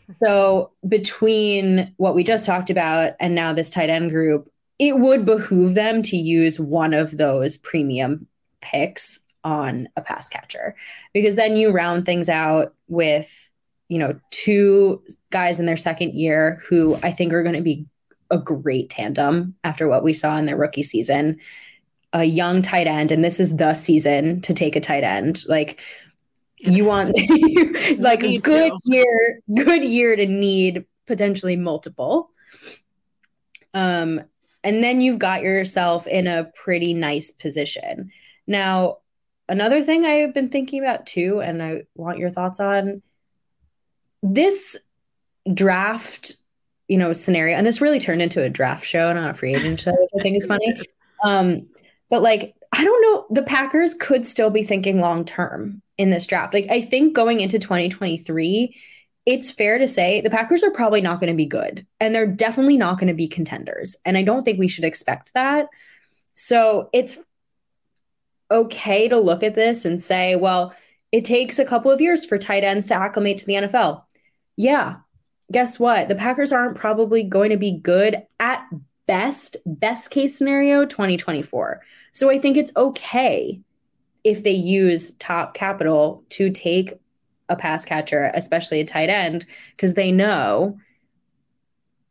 So 0.09 0.71
between 0.87 1.93
what 1.97 2.15
we 2.15 2.23
just 2.23 2.45
talked 2.45 2.69
about 2.69 3.13
and 3.19 3.35
now 3.35 3.53
this 3.53 3.69
tight 3.69 3.89
end 3.89 4.11
group, 4.11 4.51
it 4.79 4.99
would 4.99 5.25
behoove 5.25 5.73
them 5.73 6.01
to 6.03 6.17
use 6.17 6.59
one 6.59 6.93
of 6.93 7.17
those 7.17 7.57
premium 7.57 8.27
picks 8.61 9.19
on 9.43 9.87
a 9.95 10.01
pass 10.01 10.27
catcher 10.27 10.75
because 11.13 11.35
then 11.35 11.55
you 11.55 11.71
round 11.71 12.05
things 12.05 12.29
out 12.29 12.73
with 12.87 13.45
you 13.87 13.99
know, 13.99 14.19
two 14.31 15.01
guys 15.29 15.59
in 15.59 15.65
their 15.65 15.77
second 15.77 16.13
year 16.13 16.61
who 16.67 16.95
I 17.03 17.11
think 17.11 17.33
are 17.33 17.43
going 17.43 17.55
to 17.55 17.61
be 17.61 17.85
a 18.31 18.37
great 18.37 18.89
tandem 18.89 19.55
after 19.63 19.87
what 19.87 20.03
we 20.03 20.13
saw 20.13 20.37
in 20.37 20.45
their 20.45 20.57
rookie 20.57 20.83
season. 20.83 21.39
A 22.13 22.23
young 22.23 22.61
tight 22.61 22.87
end, 22.87 23.11
and 23.11 23.23
this 23.23 23.39
is 23.39 23.57
the 23.57 23.73
season 23.73 24.41
to 24.41 24.53
take 24.53 24.75
a 24.75 24.79
tight 24.79 25.03
end. 25.03 25.43
Like 25.47 25.81
you 26.67 26.85
want 26.85 27.15
like 27.99 28.23
a 28.23 28.37
good 28.37 28.71
to. 28.71 28.79
year, 28.85 29.39
good 29.53 29.83
year 29.83 30.15
to 30.15 30.25
need 30.25 30.85
potentially 31.05 31.55
multiple. 31.55 32.29
Um, 33.73 34.21
and 34.63 34.83
then 34.83 35.01
you've 35.01 35.19
got 35.19 35.43
yourself 35.43 36.07
in 36.07 36.27
a 36.27 36.51
pretty 36.55 36.93
nice 36.93 37.29
position. 37.29 38.11
Now, 38.47 38.97
another 39.47 39.83
thing 39.83 40.05
I've 40.05 40.33
been 40.33 40.49
thinking 40.49 40.81
about 40.81 41.05
too, 41.05 41.41
and 41.41 41.61
I 41.61 41.83
want 41.95 42.17
your 42.17 42.29
thoughts 42.29 42.59
on 42.59 43.01
this 44.23 44.77
draft, 45.53 46.35
you 46.87 46.97
know, 46.97 47.13
scenario, 47.13 47.57
and 47.57 47.65
this 47.65 47.81
really 47.81 47.99
turned 47.99 48.21
into 48.21 48.41
a 48.41 48.49
draft 48.49 48.85
show, 48.85 49.13
not 49.13 49.31
a 49.31 49.33
free 49.33 49.55
agent 49.55 49.79
show, 49.79 49.91
which 49.91 50.09
I 50.19 50.23
think 50.23 50.37
is 50.37 50.45
funny. 50.45 50.73
Um, 51.23 51.67
but 52.09 52.21
like, 52.21 52.53
I 52.71 52.83
don't 52.83 53.01
know, 53.01 53.25
the 53.31 53.41
Packers 53.41 53.95
could 53.95 54.27
still 54.27 54.51
be 54.51 54.63
thinking 54.63 54.99
long 54.99 55.23
term 55.25 55.81
in 55.97 56.09
this 56.09 56.27
draft. 56.27 56.53
Like, 56.53 56.67
I 56.69 56.81
think 56.81 57.15
going 57.15 57.39
into 57.39 57.59
2023, 57.59 58.75
it's 59.25 59.51
fair 59.51 59.77
to 59.77 59.87
say 59.87 60.21
the 60.21 60.29
Packers 60.29 60.63
are 60.63 60.71
probably 60.71 61.01
not 61.01 61.19
going 61.19 61.31
to 61.31 61.37
be 61.37 61.45
good, 61.45 61.85
and 61.99 62.13
they're 62.13 62.27
definitely 62.27 62.77
not 62.77 62.99
going 62.99 63.07
to 63.07 63.13
be 63.13 63.27
contenders. 63.27 63.95
And 64.05 64.17
I 64.17 64.23
don't 64.23 64.43
think 64.43 64.59
we 64.59 64.67
should 64.67 64.85
expect 64.85 65.33
that. 65.33 65.67
So 66.33 66.89
it's 66.93 67.17
okay 68.51 69.07
to 69.07 69.17
look 69.17 69.41
at 69.41 69.55
this 69.55 69.85
and 69.85 70.01
say, 70.01 70.35
well, 70.35 70.73
it 71.11 71.25
takes 71.25 71.59
a 71.59 71.65
couple 71.65 71.91
of 71.91 72.01
years 72.01 72.25
for 72.25 72.37
tight 72.37 72.63
ends 72.63 72.87
to 72.87 72.93
acclimate 72.93 73.39
to 73.39 73.45
the 73.45 73.53
NFL 73.53 74.03
yeah, 74.55 74.97
guess 75.51 75.79
what? 75.79 76.09
The 76.09 76.15
Packers 76.15 76.51
aren't 76.51 76.77
probably 76.77 77.23
going 77.23 77.51
to 77.51 77.57
be 77.57 77.77
good 77.77 78.17
at 78.39 78.65
best, 79.05 79.57
best 79.65 80.11
case 80.11 80.37
scenario 80.37 80.85
2024. 80.85 81.81
So 82.13 82.29
I 82.29 82.39
think 82.39 82.57
it's 82.57 82.75
okay 82.75 83.61
if 84.25 84.43
they 84.43 84.51
use 84.51 85.13
top 85.13 85.53
capital 85.53 86.25
to 86.29 86.49
take 86.49 86.93
a 87.47 87.55
pass 87.55 87.85
catcher, 87.85 88.31
especially 88.33 88.81
a 88.81 88.85
tight 88.85 89.09
end, 89.09 89.45
because 89.75 89.93
they 89.93 90.11
know 90.11 90.77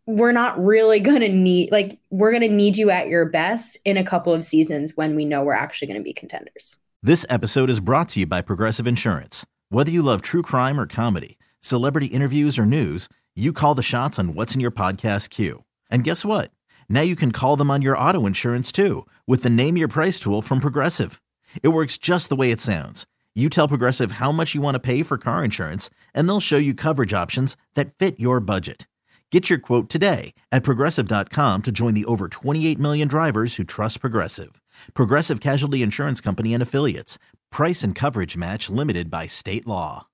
we're 0.06 0.32
not 0.32 0.58
really 0.62 1.00
going 1.00 1.20
to 1.20 1.28
need 1.28 1.72
like 1.72 1.98
we're 2.10 2.30
going 2.30 2.42
to 2.42 2.48
need 2.48 2.76
you 2.76 2.90
at 2.90 3.08
your 3.08 3.24
best 3.24 3.78
in 3.84 3.96
a 3.96 4.04
couple 4.04 4.32
of 4.32 4.44
seasons 4.44 4.96
when 4.96 5.16
we 5.16 5.24
know 5.24 5.42
we're 5.42 5.52
actually 5.52 5.88
going 5.88 5.98
to 5.98 6.04
be 6.04 6.12
contenders. 6.12 6.76
This 7.02 7.26
episode 7.28 7.68
is 7.68 7.80
brought 7.80 8.08
to 8.10 8.20
you 8.20 8.26
by 8.26 8.40
Progressive 8.40 8.86
Insurance. 8.86 9.44
Whether 9.68 9.90
you 9.90 10.02
love 10.02 10.22
true 10.22 10.42
crime 10.42 10.78
or 10.78 10.86
comedy, 10.86 11.36
celebrity 11.60 12.06
interviews 12.06 12.58
or 12.58 12.64
news, 12.64 13.08
you 13.34 13.52
call 13.52 13.74
the 13.74 13.82
shots 13.82 14.18
on 14.18 14.34
what's 14.34 14.54
in 14.54 14.60
your 14.60 14.70
podcast 14.70 15.30
queue. 15.30 15.64
And 15.90 16.04
guess 16.04 16.24
what? 16.24 16.52
Now 16.88 17.00
you 17.00 17.16
can 17.16 17.32
call 17.32 17.56
them 17.56 17.70
on 17.70 17.82
your 17.82 17.98
auto 17.98 18.24
insurance 18.24 18.70
too 18.70 19.06
with 19.26 19.42
the 19.42 19.50
Name 19.50 19.76
Your 19.76 19.88
Price 19.88 20.20
tool 20.20 20.42
from 20.42 20.60
Progressive. 20.60 21.20
It 21.62 21.68
works 21.68 21.98
just 21.98 22.28
the 22.28 22.36
way 22.36 22.50
it 22.50 22.60
sounds. 22.60 23.06
You 23.34 23.48
tell 23.48 23.66
Progressive 23.66 24.12
how 24.12 24.30
much 24.30 24.54
you 24.54 24.60
want 24.60 24.76
to 24.76 24.80
pay 24.80 25.02
for 25.02 25.18
car 25.18 25.44
insurance, 25.44 25.90
and 26.14 26.28
they'll 26.28 26.40
show 26.40 26.56
you 26.56 26.72
coverage 26.72 27.12
options 27.12 27.56
that 27.74 27.92
fit 27.94 28.20
your 28.20 28.38
budget. 28.38 28.86
Get 29.32 29.50
your 29.50 29.58
quote 29.58 29.88
today 29.88 30.32
at 30.52 30.62
progressive.com 30.62 31.62
to 31.62 31.72
join 31.72 31.94
the 31.94 32.04
over 32.04 32.28
28 32.28 32.78
million 32.78 33.08
drivers 33.08 33.56
who 33.56 33.64
trust 33.64 34.00
Progressive. 34.00 34.60
Progressive 34.94 35.40
Casualty 35.40 35.82
Insurance 35.82 36.20
Company 36.20 36.54
and 36.54 36.62
Affiliates. 36.62 37.18
Price 37.50 37.82
and 37.82 37.96
coverage 37.96 38.36
match 38.36 38.70
limited 38.70 39.10
by 39.10 39.26
state 39.26 39.66
law. 39.66 40.06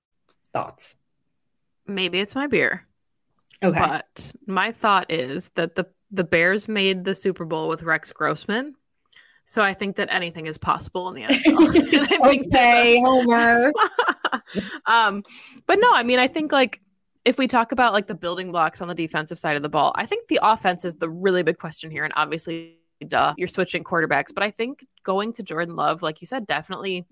Thoughts? 0.51 0.95
Maybe 1.85 2.19
it's 2.19 2.33
my 2.33 2.47
beer. 2.47 2.87
Okay. 3.63 3.77
But 3.79 4.31
my 4.47 4.71
thought 4.71 5.11
is 5.11 5.49
that 5.53 5.75
the 5.75 5.85
the 6.11 6.23
Bears 6.23 6.67
made 6.67 7.05
the 7.05 7.15
Super 7.15 7.45
Bowl 7.45 7.69
with 7.69 7.83
Rex 7.83 8.11
Grossman. 8.11 8.75
So 9.51 9.61
I 9.61 9.73
think 9.73 9.97
that 9.97 10.07
anything 10.09 10.47
is 10.47 10.57
possible 10.57 11.09
in 11.09 11.15
the 11.15 11.23
NFL. 11.27 12.47
okay, 12.47 13.01
Homer. 13.01 13.73
um, 14.85 15.25
but 15.67 15.77
no, 15.77 15.91
I 15.91 16.03
mean, 16.03 16.19
I 16.19 16.29
think 16.29 16.53
like 16.53 16.79
if 17.25 17.37
we 17.37 17.49
talk 17.49 17.73
about 17.73 17.91
like 17.91 18.07
the 18.07 18.15
building 18.15 18.53
blocks 18.53 18.79
on 18.79 18.87
the 18.87 18.95
defensive 18.95 19.37
side 19.37 19.57
of 19.57 19.61
the 19.61 19.67
ball, 19.67 19.91
I 19.95 20.05
think 20.05 20.29
the 20.29 20.39
offense 20.41 20.85
is 20.85 20.95
the 20.95 21.09
really 21.09 21.43
big 21.43 21.57
question 21.57 21.91
here. 21.91 22.05
And 22.05 22.13
obviously, 22.15 22.77
duh, 23.05 23.33
you're 23.37 23.49
switching 23.49 23.83
quarterbacks. 23.83 24.33
But 24.33 24.43
I 24.43 24.51
think 24.51 24.85
going 25.03 25.33
to 25.33 25.43
Jordan 25.43 25.75
Love, 25.75 26.01
like 26.01 26.21
you 26.21 26.27
said, 26.27 26.47
definitely 26.47 27.05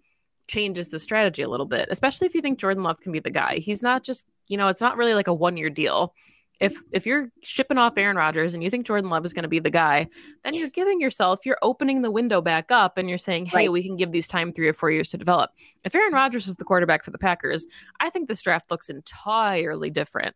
changes 0.48 0.88
the 0.88 0.98
strategy 0.98 1.42
a 1.42 1.50
little 1.50 1.66
bit, 1.66 1.90
especially 1.92 2.28
if 2.28 2.36
you 2.36 2.42
think 2.42 2.58
Jordan 2.58 2.84
Love 2.84 3.02
can 3.02 3.12
be 3.12 3.20
the 3.20 3.30
guy. 3.30 3.58
He's 3.58 3.84
not 3.84 4.02
just, 4.02 4.24
you 4.48 4.56
know, 4.56 4.70
it's 4.70 4.80
not 4.80 4.96
really 4.96 5.14
like 5.14 5.28
a 5.28 5.34
one 5.34 5.58
year 5.58 5.70
deal. 5.70 6.14
If 6.60 6.78
if 6.92 7.06
you're 7.06 7.32
shipping 7.42 7.78
off 7.78 7.98
Aaron 7.98 8.18
Rodgers 8.18 8.54
and 8.54 8.64
you 8.64 8.70
think 8.70 8.86
Jordan 8.86 9.10
Love 9.10 9.24
is 9.26 9.34
going 9.34 9.44
to 9.44 9.50
be 9.50 9.60
the 9.60 9.70
guy, 9.70 10.08
then 10.44 10.54
you're 10.54 10.70
giving 10.70 11.00
yourself, 11.00 11.46
you're 11.46 11.58
opening 11.62 12.02
the 12.02 12.12
window 12.12 12.42
back 12.42 12.72
up 12.72 12.98
and 12.98 13.08
you're 13.08 13.18
saying, 13.18 13.46
hey, 13.46 13.58
right. 13.58 13.72
we 13.72 13.86
can 13.86 13.96
give 13.96 14.12
these 14.12 14.28
time 14.28 14.52
three 14.52 14.68
or 14.68 14.74
four 14.74 14.92
years 14.92 15.10
to 15.12 15.18
develop. 15.18 15.52
If 15.86 15.96
Aaron 15.96 16.14
Rodgers 16.14 16.48
was 16.48 16.58
the 16.58 16.66
quarterback 16.66 17.04
for 17.04 17.12
the 17.12 17.18
Packers, 17.18 17.66
I 18.00 18.10
think 18.10 18.28
this 18.28 18.42
draft 18.42 18.70
looks 18.72 18.90
entirely 18.90 19.90
different. 19.90 20.36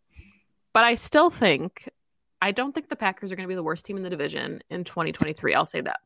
But 0.74 0.86
I 0.86 0.96
still 0.96 1.30
think, 1.30 1.90
I 2.42 2.52
don't 2.52 2.74
think 2.74 2.90
the 2.90 2.96
Packers 2.96 3.32
are 3.32 3.36
going 3.36 3.48
to 3.48 3.52
be 3.52 3.56
the 3.56 3.64
worst 3.64 3.86
team 3.86 3.98
in 3.98 4.04
the 4.04 4.10
division 4.10 4.62
in 4.70 4.84
2023. 4.84 5.54
I'll 5.54 5.66
say 5.66 5.82
that. 5.82 6.00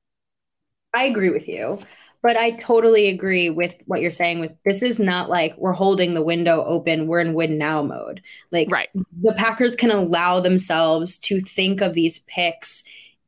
I 0.93 1.03
agree 1.03 1.29
with 1.29 1.47
you. 1.47 1.79
But 2.27 2.35
I 2.35 2.51
totally 2.51 3.07
agree 3.07 3.49
with 3.49 3.81
what 3.85 4.01
you're 4.01 4.11
saying. 4.11 4.41
With 4.41 4.51
this 4.65 4.83
is 4.83 4.99
not 4.99 5.29
like 5.29 5.57
we're 5.57 5.71
holding 5.71 6.13
the 6.13 6.21
window 6.21 6.61
open. 6.65 7.07
We're 7.07 7.21
in 7.21 7.33
win 7.33 7.57
now 7.57 7.81
mode. 7.81 8.21
Like 8.51 8.69
right. 8.69 8.89
the 9.21 9.31
Packers 9.31 9.77
can 9.77 9.91
allow 9.91 10.41
themselves 10.41 11.19
to 11.19 11.39
think 11.39 11.79
of 11.79 11.93
these 11.93 12.19
picks 12.19 12.83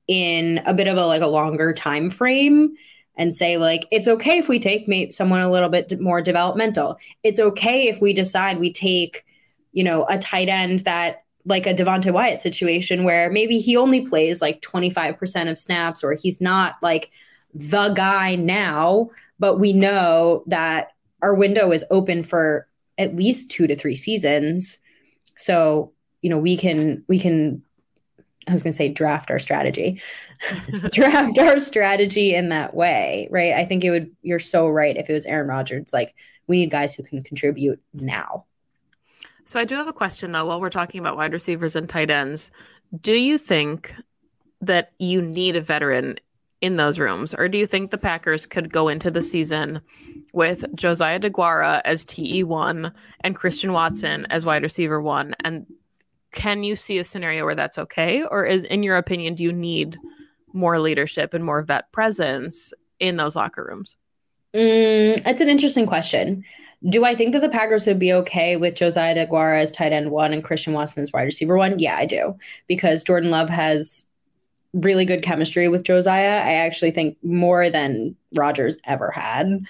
in 0.09 0.61
a 0.65 0.73
bit 0.73 0.87
of 0.87 0.97
a 0.97 1.05
like 1.05 1.21
a 1.21 1.27
longer 1.27 1.71
time 1.71 2.09
frame 2.09 2.75
and 3.15 3.33
say 3.33 3.55
like 3.55 3.87
it's 3.89 4.09
okay 4.09 4.37
if 4.37 4.49
we 4.49 4.59
take 4.59 4.85
maybe 4.85 5.13
someone 5.13 5.39
a 5.39 5.49
little 5.49 5.69
bit 5.69 5.97
more 6.01 6.21
developmental. 6.21 6.99
It's 7.23 7.39
okay 7.39 7.87
if 7.87 8.01
we 8.01 8.11
decide 8.11 8.59
we 8.59 8.73
take, 8.73 9.23
you 9.71 9.85
know, 9.85 10.05
a 10.09 10.17
tight 10.17 10.49
end 10.49 10.79
that 10.79 11.23
like 11.45 11.65
a 11.65 11.73
Devonte 11.73 12.11
Wyatt 12.11 12.41
situation 12.41 13.05
where 13.05 13.31
maybe 13.31 13.59
he 13.59 13.77
only 13.77 14.01
plays 14.01 14.41
like 14.41 14.61
25% 14.61 15.49
of 15.49 15.57
snaps 15.57 16.03
or 16.03 16.15
he's 16.15 16.41
not 16.41 16.75
like 16.81 17.11
the 17.53 17.89
guy 17.89 18.35
now, 18.35 19.09
but 19.39 19.57
we 19.57 19.73
know 19.73 20.43
that 20.47 20.93
our 21.21 21.33
window 21.33 21.71
is 21.71 21.85
open 21.89 22.23
for 22.23 22.67
at 22.97 23.15
least 23.15 23.49
two 23.49 23.67
to 23.67 23.75
three 23.75 23.95
seasons. 23.95 24.77
So, 25.35 25.93
you 26.21 26.29
know, 26.29 26.37
we 26.37 26.57
can, 26.57 27.03
we 27.07 27.19
can, 27.19 27.63
I 28.47 28.51
was 28.51 28.63
going 28.63 28.71
to 28.71 28.77
say 28.77 28.89
draft 28.89 29.31
our 29.31 29.39
strategy, 29.39 30.01
draft 30.91 31.37
our 31.37 31.59
strategy 31.59 32.33
in 32.35 32.49
that 32.49 32.73
way, 32.73 33.27
right? 33.31 33.53
I 33.53 33.65
think 33.65 33.83
it 33.83 33.91
would, 33.91 34.11
you're 34.21 34.39
so 34.39 34.67
right. 34.67 34.97
If 34.97 35.09
it 35.09 35.13
was 35.13 35.25
Aaron 35.25 35.47
Rodgers, 35.47 35.93
like 35.93 36.15
we 36.47 36.57
need 36.57 36.71
guys 36.71 36.93
who 36.93 37.03
can 37.03 37.21
contribute 37.21 37.81
now. 37.93 38.45
So 39.45 39.59
I 39.59 39.65
do 39.65 39.75
have 39.75 39.87
a 39.87 39.93
question 39.93 40.31
though, 40.31 40.45
while 40.45 40.61
we're 40.61 40.69
talking 40.69 40.99
about 40.99 41.17
wide 41.17 41.33
receivers 41.33 41.75
and 41.75 41.89
tight 41.89 42.11
ends. 42.11 42.51
Do 43.01 43.13
you 43.13 43.37
think 43.37 43.95
that 44.61 44.91
you 44.99 45.21
need 45.21 45.55
a 45.55 45.61
veteran 45.61 46.19
in 46.61 46.75
those 46.75 46.99
rooms? 46.99 47.33
Or 47.33 47.47
do 47.47 47.57
you 47.57 47.65
think 47.65 47.91
the 47.91 47.97
Packers 47.97 48.45
could 48.45 48.71
go 48.71 48.87
into 48.87 49.09
the 49.09 49.21
season 49.21 49.81
with 50.33 50.63
Josiah 50.75 51.19
DeGuara 51.19 51.81
as 51.85 52.05
TE1 52.05 52.91
and 53.21 53.35
Christian 53.35 53.73
Watson 53.73 54.27
as 54.29 54.45
wide 54.45 54.63
receiver 54.63 55.01
one? 55.01 55.35
And 55.43 55.65
can 56.31 56.63
you 56.63 56.75
see 56.75 56.99
a 56.99 57.03
scenario 57.03 57.45
where 57.45 57.55
that's 57.55 57.79
okay? 57.79 58.23
Or 58.23 58.45
is 58.45 58.63
in 58.65 58.83
your 58.83 58.97
opinion, 58.97 59.35
do 59.35 59.43
you 59.43 59.53
need 59.53 59.97
more 60.53 60.79
leadership 60.79 61.33
and 61.33 61.43
more 61.43 61.61
vet 61.61 61.91
presence 61.91 62.73
in 62.99 63.17
those 63.17 63.35
locker 63.35 63.65
rooms? 63.69 63.97
Mm, 64.53 65.23
that's 65.23 65.41
an 65.41 65.49
interesting 65.49 65.85
question. 65.85 66.43
Do 66.87 67.03
I 67.03 67.13
think 67.13 67.33
that 67.33 67.41
the 67.41 67.49
Packers 67.49 67.85
would 67.85 67.99
be 67.99 68.13
okay 68.13 68.55
with 68.55 68.75
Josiah 68.75 69.15
DeGuara 69.15 69.61
as 69.61 69.71
tight 69.71 69.91
end 69.91 70.11
one 70.11 70.33
and 70.33 70.43
Christian 70.43 70.73
Watson 70.73 71.03
as 71.03 71.11
wide 71.11 71.23
receiver 71.23 71.57
one? 71.57 71.77
Yeah, 71.77 71.95
I 71.97 72.05
do. 72.05 72.37
Because 72.67 73.03
Jordan 73.03 73.29
Love 73.31 73.49
has 73.49 74.08
really 74.73 75.05
good 75.05 75.23
chemistry 75.23 75.67
with 75.67 75.83
Josiah. 75.83 76.41
I 76.43 76.53
actually 76.53 76.91
think 76.91 77.17
more 77.23 77.69
than 77.69 78.15
Rodgers 78.35 78.77
ever 78.85 79.11
had. 79.11 79.65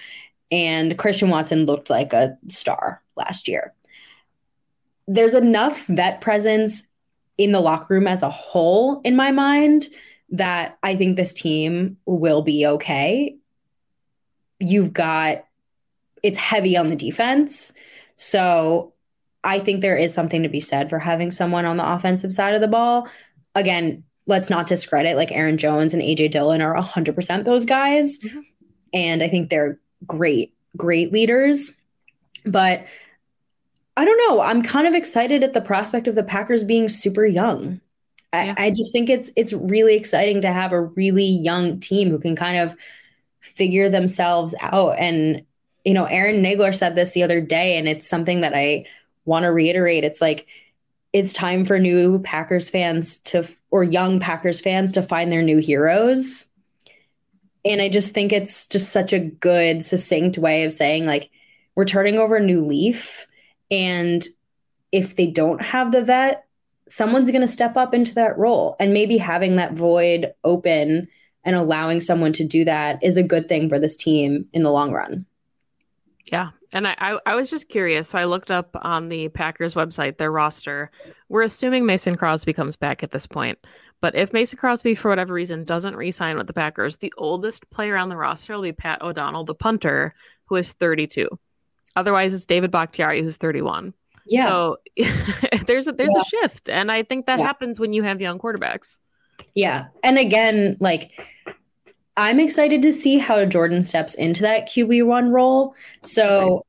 And 0.50 0.98
Christian 0.98 1.30
Watson 1.30 1.66
looked 1.66 1.90
like 1.90 2.12
a 2.12 2.36
star 2.48 3.02
last 3.16 3.48
year. 3.48 3.72
There's 5.06 5.34
enough 5.34 5.86
vet 5.86 6.20
presence 6.20 6.84
in 7.38 7.52
the 7.52 7.60
locker 7.60 7.94
room 7.94 8.06
as 8.06 8.22
a 8.22 8.30
whole, 8.30 9.00
in 9.02 9.16
my 9.16 9.30
mind, 9.30 9.88
that 10.30 10.78
I 10.82 10.96
think 10.96 11.16
this 11.16 11.32
team 11.32 11.96
will 12.04 12.42
be 12.42 12.66
okay. 12.66 13.36
You've 14.58 14.92
got 14.92 15.44
it's 16.22 16.38
heavy 16.38 16.76
on 16.76 16.90
the 16.90 16.96
defense. 16.96 17.72
So 18.16 18.92
I 19.42 19.58
think 19.58 19.80
there 19.80 19.96
is 19.96 20.12
something 20.12 20.42
to 20.42 20.48
be 20.48 20.60
said 20.60 20.90
for 20.90 20.98
having 20.98 21.30
someone 21.30 21.64
on 21.64 21.78
the 21.78 21.92
offensive 21.92 22.32
side 22.32 22.54
of 22.54 22.60
the 22.60 22.68
ball. 22.68 23.08
Again, 23.54 24.04
let's 24.30 24.48
not 24.48 24.66
discredit 24.66 25.16
like 25.16 25.32
Aaron 25.32 25.58
Jones 25.58 25.92
and 25.92 26.02
AJ 26.02 26.30
Dillon 26.30 26.62
are 26.62 26.74
100% 26.74 27.44
those 27.44 27.66
guys. 27.66 28.18
Mm-hmm. 28.20 28.40
And 28.94 29.22
I 29.22 29.28
think 29.28 29.50
they're 29.50 29.78
great, 30.06 30.54
great 30.76 31.12
leaders. 31.12 31.72
But 32.46 32.86
I 33.96 34.04
don't 34.04 34.28
know. 34.28 34.40
I'm 34.40 34.62
kind 34.62 34.86
of 34.86 34.94
excited 34.94 35.44
at 35.44 35.52
the 35.52 35.60
prospect 35.60 36.08
of 36.08 36.14
the 36.14 36.22
Packers 36.22 36.64
being 36.64 36.88
super 36.88 37.26
young. 37.26 37.80
Yeah. 38.32 38.54
I, 38.56 38.66
I 38.66 38.70
just 38.70 38.92
think 38.92 39.10
it's 39.10 39.32
it's 39.36 39.52
really 39.52 39.96
exciting 39.96 40.40
to 40.42 40.52
have 40.52 40.72
a 40.72 40.80
really 40.80 41.26
young 41.26 41.80
team 41.80 42.08
who 42.08 42.18
can 42.18 42.36
kind 42.36 42.58
of 42.58 42.76
figure 43.40 43.88
themselves 43.88 44.54
out. 44.60 44.96
And, 44.98 45.44
you 45.84 45.92
know, 45.92 46.04
Aaron 46.04 46.42
Nagler 46.42 46.74
said 46.74 46.94
this 46.94 47.10
the 47.10 47.24
other 47.24 47.40
day, 47.40 47.76
and 47.76 47.88
it's 47.88 48.08
something 48.08 48.42
that 48.42 48.54
I 48.54 48.86
want 49.24 49.42
to 49.42 49.52
reiterate. 49.52 50.04
It's 50.04 50.20
like 50.20 50.46
it's 51.12 51.32
time 51.32 51.64
for 51.64 51.78
new 51.78 52.20
Packers 52.20 52.70
fans 52.70 53.18
to, 53.18 53.48
or 53.70 53.82
young 53.82 54.20
Packers 54.20 54.60
fans 54.60 54.92
to 54.92 55.02
find 55.02 55.30
their 55.30 55.42
new 55.42 55.58
heroes. 55.58 56.46
And 57.64 57.82
I 57.82 57.88
just 57.88 58.14
think 58.14 58.32
it's 58.32 58.66
just 58.66 58.90
such 58.90 59.12
a 59.12 59.18
good, 59.18 59.84
succinct 59.84 60.38
way 60.38 60.64
of 60.64 60.72
saying, 60.72 61.06
like, 61.06 61.30
we're 61.74 61.84
turning 61.84 62.18
over 62.18 62.36
a 62.36 62.44
new 62.44 62.64
leaf. 62.64 63.26
And 63.70 64.26
if 64.92 65.16
they 65.16 65.26
don't 65.26 65.60
have 65.60 65.92
the 65.92 66.02
vet, 66.02 66.44
someone's 66.88 67.30
going 67.30 67.42
to 67.42 67.48
step 67.48 67.76
up 67.76 67.92
into 67.94 68.14
that 68.14 68.38
role. 68.38 68.76
And 68.80 68.94
maybe 68.94 69.18
having 69.18 69.56
that 69.56 69.74
void 69.74 70.32
open 70.42 71.08
and 71.44 71.56
allowing 71.56 72.00
someone 72.00 72.32
to 72.34 72.44
do 72.44 72.64
that 72.64 73.02
is 73.02 73.16
a 73.16 73.22
good 73.22 73.48
thing 73.48 73.68
for 73.68 73.78
this 73.78 73.96
team 73.96 74.46
in 74.52 74.62
the 74.62 74.70
long 74.70 74.92
run. 74.92 75.26
Yeah, 76.24 76.50
and 76.72 76.86
I, 76.86 76.94
I, 76.98 77.18
I, 77.26 77.34
was 77.34 77.50
just 77.50 77.68
curious. 77.68 78.08
So 78.08 78.18
I 78.18 78.24
looked 78.24 78.50
up 78.50 78.76
on 78.82 79.08
the 79.08 79.28
Packers 79.28 79.74
website 79.74 80.18
their 80.18 80.30
roster. 80.30 80.90
We're 81.28 81.42
assuming 81.42 81.86
Mason 81.86 82.16
Crosby 82.16 82.52
comes 82.52 82.76
back 82.76 83.02
at 83.02 83.10
this 83.10 83.26
point. 83.26 83.58
But 84.00 84.14
if 84.14 84.32
Mason 84.32 84.58
Crosby, 84.58 84.94
for 84.94 85.08
whatever 85.08 85.34
reason, 85.34 85.64
doesn't 85.64 85.96
re 85.96 86.10
sign 86.10 86.38
with 86.38 86.46
the 86.46 86.52
Packers, 86.52 86.96
the 86.96 87.12
oldest 87.18 87.68
player 87.70 87.96
on 87.96 88.08
the 88.08 88.16
roster 88.16 88.54
will 88.54 88.62
be 88.62 88.72
Pat 88.72 89.02
O'Donnell, 89.02 89.44
the 89.44 89.54
punter, 89.54 90.14
who 90.46 90.56
is 90.56 90.72
32. 90.72 91.28
Otherwise, 91.96 92.32
it's 92.32 92.44
David 92.44 92.70
Bakhtiari, 92.70 93.22
who's 93.22 93.36
31. 93.36 93.92
Yeah. 94.26 94.46
So 94.46 94.76
there's 95.66 95.88
a, 95.88 95.92
there's 95.92 96.14
yeah. 96.14 96.20
a 96.20 96.24
shift. 96.24 96.68
And 96.68 96.90
I 96.90 97.02
think 97.02 97.26
that 97.26 97.38
yeah. 97.38 97.46
happens 97.46 97.78
when 97.78 97.92
you 97.92 98.02
have 98.02 98.22
young 98.22 98.38
quarterbacks. 98.38 98.98
Yeah. 99.54 99.86
And 100.02 100.18
again, 100.18 100.76
like, 100.80 101.26
I'm 102.20 102.38
excited 102.38 102.82
to 102.82 102.92
see 102.92 103.16
how 103.16 103.42
Jordan 103.46 103.82
steps 103.82 104.14
into 104.14 104.42
that 104.42 104.68
QB1 104.68 105.32
role. 105.32 105.74
So 106.02 106.66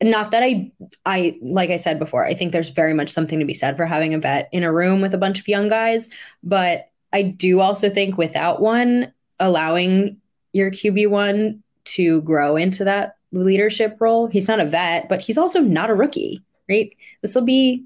not 0.00 0.30
that 0.30 0.44
I 0.44 0.70
I 1.04 1.36
like 1.42 1.70
I 1.70 1.76
said 1.76 1.98
before, 1.98 2.24
I 2.24 2.34
think 2.34 2.52
there's 2.52 2.70
very 2.70 2.94
much 2.94 3.10
something 3.10 3.40
to 3.40 3.44
be 3.44 3.54
said 3.54 3.76
for 3.76 3.86
having 3.86 4.14
a 4.14 4.20
vet 4.20 4.48
in 4.52 4.62
a 4.62 4.72
room 4.72 5.00
with 5.00 5.14
a 5.14 5.18
bunch 5.18 5.40
of 5.40 5.48
young 5.48 5.68
guys, 5.68 6.10
but 6.44 6.90
I 7.12 7.22
do 7.22 7.58
also 7.60 7.90
think 7.90 8.16
without 8.16 8.60
one 8.60 9.12
allowing 9.40 10.18
your 10.52 10.70
QB1 10.70 11.58
to 11.96 12.22
grow 12.22 12.56
into 12.56 12.84
that 12.84 13.16
leadership 13.32 13.96
role. 13.98 14.28
He's 14.28 14.46
not 14.46 14.60
a 14.60 14.64
vet, 14.64 15.08
but 15.08 15.20
he's 15.20 15.38
also 15.38 15.60
not 15.60 15.90
a 15.90 15.94
rookie, 15.94 16.40
right? 16.68 16.94
This 17.22 17.34
will 17.34 17.42
be 17.42 17.84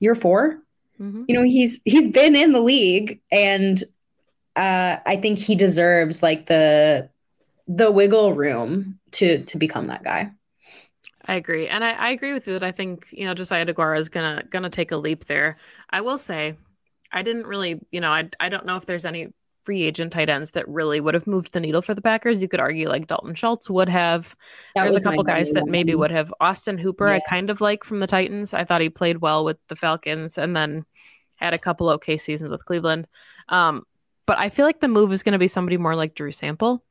year 0.00 0.16
4. 0.16 0.58
Mm-hmm. 1.00 1.24
You 1.28 1.34
know, 1.36 1.44
he's 1.44 1.80
he's 1.84 2.10
been 2.10 2.34
in 2.34 2.50
the 2.50 2.60
league 2.60 3.20
and 3.30 3.84
uh 4.56 4.96
I 5.06 5.16
think 5.16 5.38
he 5.38 5.54
deserves 5.54 6.22
like 6.22 6.46
the 6.46 7.08
the 7.68 7.90
wiggle 7.90 8.34
room 8.34 8.98
to 9.12 9.42
to 9.44 9.58
become 9.58 9.86
that 9.88 10.04
guy. 10.04 10.32
I 11.24 11.36
agree, 11.36 11.68
and 11.68 11.84
I, 11.84 11.92
I 11.92 12.10
agree 12.10 12.32
with 12.32 12.46
you 12.48 12.54
that 12.54 12.64
I 12.64 12.72
think 12.72 13.06
you 13.12 13.24
know 13.24 13.34
Josiah 13.34 13.64
Deguara 13.64 13.98
is 13.98 14.08
gonna 14.08 14.42
gonna 14.50 14.70
take 14.70 14.90
a 14.90 14.96
leap 14.96 15.26
there. 15.26 15.56
I 15.90 16.00
will 16.00 16.18
say, 16.18 16.56
I 17.12 17.22
didn't 17.22 17.46
really, 17.46 17.80
you 17.92 18.00
know, 18.00 18.10
I 18.10 18.28
I 18.40 18.48
don't 18.48 18.66
know 18.66 18.76
if 18.76 18.86
there's 18.86 19.04
any 19.04 19.28
free 19.62 19.82
agent 19.84 20.12
tight 20.12 20.28
ends 20.28 20.50
that 20.52 20.68
really 20.68 21.00
would 21.00 21.14
have 21.14 21.28
moved 21.28 21.52
the 21.52 21.60
needle 21.60 21.82
for 21.82 21.94
the 21.94 22.02
Packers. 22.02 22.42
You 22.42 22.48
could 22.48 22.58
argue 22.58 22.88
like 22.88 23.06
Dalton 23.06 23.34
Schultz 23.34 23.70
would 23.70 23.88
have. 23.88 24.34
That 24.74 24.82
There's 24.82 24.96
a 24.96 25.00
couple 25.00 25.22
guys 25.22 25.52
that 25.52 25.66
maybe 25.66 25.94
would 25.94 26.10
have. 26.10 26.34
Austin 26.40 26.78
Hooper, 26.78 27.06
yeah. 27.06 27.14
I 27.14 27.20
kind 27.20 27.50
of 27.50 27.60
like 27.60 27.84
from 27.84 28.00
the 28.00 28.08
Titans. 28.08 28.52
I 28.52 28.64
thought 28.64 28.80
he 28.80 28.88
played 28.88 29.18
well 29.18 29.44
with 29.44 29.58
the 29.68 29.76
Falcons, 29.76 30.38
and 30.38 30.56
then 30.56 30.84
had 31.36 31.54
a 31.54 31.58
couple 31.58 31.88
okay 31.90 32.16
seasons 32.16 32.50
with 32.50 32.64
Cleveland. 32.64 33.06
Um, 33.48 33.84
but 34.26 34.38
I 34.38 34.48
feel 34.48 34.66
like 34.66 34.80
the 34.80 34.88
move 34.88 35.12
is 35.12 35.22
going 35.22 35.32
to 35.32 35.38
be 35.38 35.48
somebody 35.48 35.76
more 35.76 35.96
like 35.96 36.14
Drew 36.14 36.32
Sample, 36.32 36.84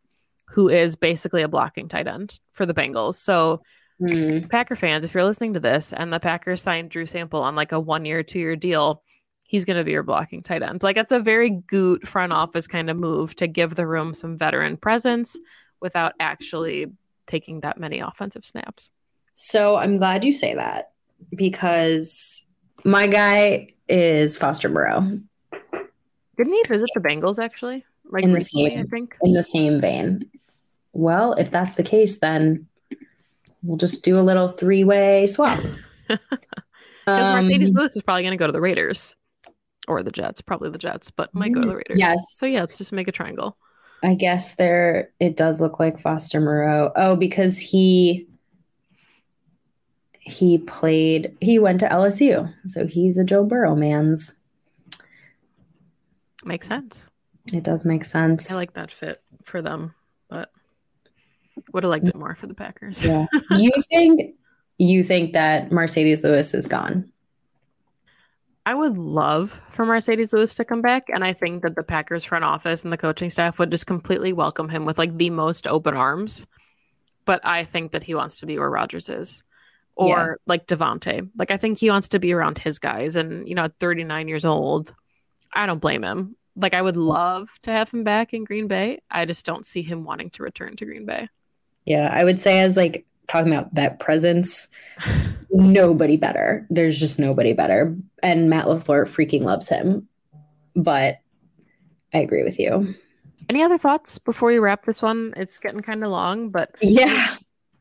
who 0.50 0.70
is 0.70 0.96
basically 0.96 1.42
a 1.42 1.48
blocking 1.48 1.88
tight 1.88 2.08
end 2.08 2.40
for 2.52 2.66
the 2.66 2.74
Bengals. 2.74 3.16
So 3.16 3.62
Mm. 4.02 4.50
Packer 4.50 4.76
fans, 4.76 5.06
if 5.06 5.14
you're 5.14 5.24
listening 5.24 5.54
to 5.54 5.60
this 5.60 5.94
and 5.94 6.12
the 6.12 6.20
Packers 6.20 6.62
signed 6.62 6.90
Drew 6.90 7.06
Sample 7.06 7.44
on 7.44 7.56
like 7.56 7.72
a 7.72 7.80
one 7.80 8.04
year, 8.04 8.24
two 8.24 8.40
year 8.40 8.56
deal, 8.56 9.04
he's 9.46 9.66
going 9.66 9.78
to 9.78 9.84
be 9.84 9.92
your 9.92 10.04
blocking 10.04 10.42
tight 10.42 10.64
end. 10.64 10.82
Like 10.82 10.96
that's 10.96 11.12
a 11.12 11.20
very 11.20 11.52
Gute 11.52 12.08
front 12.08 12.34
office 12.34 12.68
kind 12.68 12.90
of 12.90 13.00
move 13.00 13.36
to 13.36 13.48
give 13.48 13.76
the 13.76 13.86
room 13.86 14.14
some 14.14 14.38
veteran 14.38 14.78
presence 14.78 15.38
without 15.82 16.14
actually 16.20 16.88
taking 17.28 17.62
that 17.62 17.80
many 17.80 18.00
offensive 18.00 18.44
snaps. 18.44 18.90
So 19.36 19.76
I'm 19.76 19.98
glad 19.98 20.24
you 20.24 20.34
say 20.34 20.56
that 20.56 20.92
because 21.36 22.46
my 22.84 23.08
guy 23.08 23.70
is 23.88 24.38
Foster 24.38 24.68
Moreau. 24.68 25.20
Didn't 26.42 26.54
he 26.54 26.64
visit 26.68 26.90
the 26.96 27.02
Bengals 27.02 27.38
actually? 27.38 27.86
Like 28.10 28.24
in 28.24 28.32
the 28.32 28.38
recently, 28.38 28.72
same, 28.72 28.80
I 28.80 28.84
think. 28.84 29.16
In 29.22 29.34
the 29.34 29.44
same 29.44 29.80
vein. 29.80 30.30
Well, 30.92 31.34
if 31.34 31.52
that's 31.52 31.76
the 31.76 31.84
case, 31.84 32.18
then 32.18 32.68
we'll 33.62 33.78
just 33.78 34.04
do 34.04 34.18
a 34.18 34.22
little 34.22 34.50
three 34.50 34.84
way 34.84 35.28
swap. 35.28 35.60
Because 37.04 37.26
um, 37.26 37.50
Marcedes 37.50 37.74
Lewis 37.74 37.96
is 37.96 38.04
probably 38.04 38.22
going 38.22 38.34
to 38.34 38.38
go 38.38 38.46
to 38.46 38.54
the 38.54 38.62
Raiders 38.62 39.16
or 39.88 40.04
the 40.04 40.12
Jets, 40.12 40.40
probably 40.40 40.70
the 40.70 40.78
Jets, 40.78 41.10
but 41.10 41.34
might 41.34 41.52
go 41.52 41.62
to 41.62 41.68
the 41.68 41.76
Raiders. 41.76 41.98
Yes. 41.98 42.20
So 42.34 42.46
yeah, 42.46 42.60
let's 42.60 42.78
just 42.78 42.92
make 42.92 43.08
a 43.08 43.12
triangle. 43.12 43.58
I 44.04 44.14
guess 44.14 44.54
there 44.54 45.10
it 45.20 45.36
does 45.36 45.60
look 45.60 45.80
like 45.80 46.00
Foster 46.00 46.40
Moreau. 46.40 46.92
Oh, 46.96 47.16
because 47.16 47.58
he 47.58 48.28
he 50.12 50.60
played 50.60 51.36
he 51.42 51.58
went 51.58 51.80
to 51.80 51.88
LSU. 51.88 52.54
So 52.68 52.86
he's 52.86 53.18
a 53.18 53.24
Joe 53.24 53.44
Burrow 53.44 53.76
man's. 53.76 54.36
Makes 56.44 56.68
sense. 56.68 57.10
It 57.52 57.64
does 57.64 57.86
make 57.86 58.06
sense. 58.06 58.52
I 58.52 58.56
like 58.56 58.74
that 58.74 58.92
fit 58.92 59.18
for 59.44 59.62
them, 59.62 59.94
but 60.30 60.52
would 61.74 61.84
have 61.84 61.90
liked 61.90 62.08
it 62.08 62.16
more 62.16 62.36
for 62.36 62.48
the 62.48 62.54
Packers. 62.54 63.06
yeah. 63.06 63.26
You 63.52 63.72
think 63.90 64.36
you 64.78 65.04
think 65.04 65.34
that 65.34 65.70
Marcedes 65.70 66.24
Lewis 66.24 66.54
is 66.54 66.68
gone? 66.68 67.12
I 68.66 68.74
would 68.74 68.98
love 68.98 69.60
for 69.70 69.86
Marcedes 69.86 70.34
Lewis 70.34 70.56
to 70.56 70.66
come 70.66 70.82
back. 70.82 71.10
And 71.10 71.24
I 71.24 71.34
think 71.34 71.64
that 71.64 71.76
the 71.76 71.84
Packers 71.84 72.24
front 72.24 72.46
office 72.46 72.84
and 72.84 72.94
the 72.94 72.98
coaching 72.98 73.30
staff 73.30 73.58
would 73.58 73.72
just 73.72 73.88
completely 73.88 74.34
welcome 74.34 74.70
him 74.70 74.86
with 74.86 74.98
like 74.98 75.18
the 75.18 75.32
most 75.32 75.68
open 75.68 75.96
arms. 75.96 76.46
But 77.26 77.42
I 77.44 77.64
think 77.64 77.92
that 77.92 78.04
he 78.04 78.16
wants 78.16 78.40
to 78.40 78.46
be 78.46 78.58
where 78.58 78.70
Rodgers 78.70 79.10
is. 79.10 79.44
Or 79.96 80.08
yeah. 80.08 80.34
like 80.46 80.68
Davante. 80.68 81.30
Like 81.36 81.52
I 81.52 81.58
think 81.58 81.80
he 81.80 81.90
wants 81.90 82.10
to 82.10 82.20
be 82.20 82.34
around 82.34 82.58
his 82.58 82.80
guys. 82.80 83.16
And, 83.16 83.48
you 83.48 83.56
know, 83.56 83.66
at 83.66 83.78
39 83.80 84.28
years 84.28 84.46
old, 84.46 84.94
I 85.54 85.66
don't 85.66 85.80
blame 85.80 86.04
him. 86.04 86.36
Like 86.56 86.74
I 86.74 86.82
would 86.82 86.96
mm. 86.96 87.08
love 87.08 87.50
to 87.64 87.72
have 87.72 87.90
him 87.92 88.04
back 88.04 88.34
in 88.34 88.44
Green 88.44 88.68
Bay. 88.68 89.00
I 89.10 89.26
just 89.26 89.46
don't 89.46 89.66
see 89.66 89.82
him 89.82 90.04
wanting 90.04 90.30
to 90.32 90.44
return 90.44 90.76
to 90.78 90.86
Green 90.86 91.06
Bay. 91.06 91.30
Yeah, 91.86 92.10
I 92.12 92.24
would 92.24 92.40
say 92.40 92.62
as 92.62 92.78
like 92.78 93.06
talking 93.28 93.52
about 93.52 93.74
that 93.76 94.00
presence, 94.00 94.68
nobody 95.52 96.18
better. 96.18 96.68
There's 96.70 97.00
just 97.00 97.20
nobody 97.20 97.54
better. 97.54 97.96
And 98.22 98.50
Matt 98.50 98.66
LaFleur 98.66 99.06
freaking 99.06 99.44
loves 99.44 99.70
him. 99.70 100.08
But 100.76 101.20
I 102.14 102.20
agree 102.20 102.44
with 102.44 102.60
you. 102.60 102.94
Any 103.50 103.64
other 103.64 103.78
thoughts 103.78 104.20
before 104.20 104.50
we 104.50 104.60
wrap 104.60 104.86
this 104.86 105.02
one? 105.02 105.34
It's 105.36 105.58
getting 105.58 105.82
kind 105.82 106.04
of 106.04 106.12
long, 106.12 106.50
but 106.50 106.76
yeah. 106.82 107.36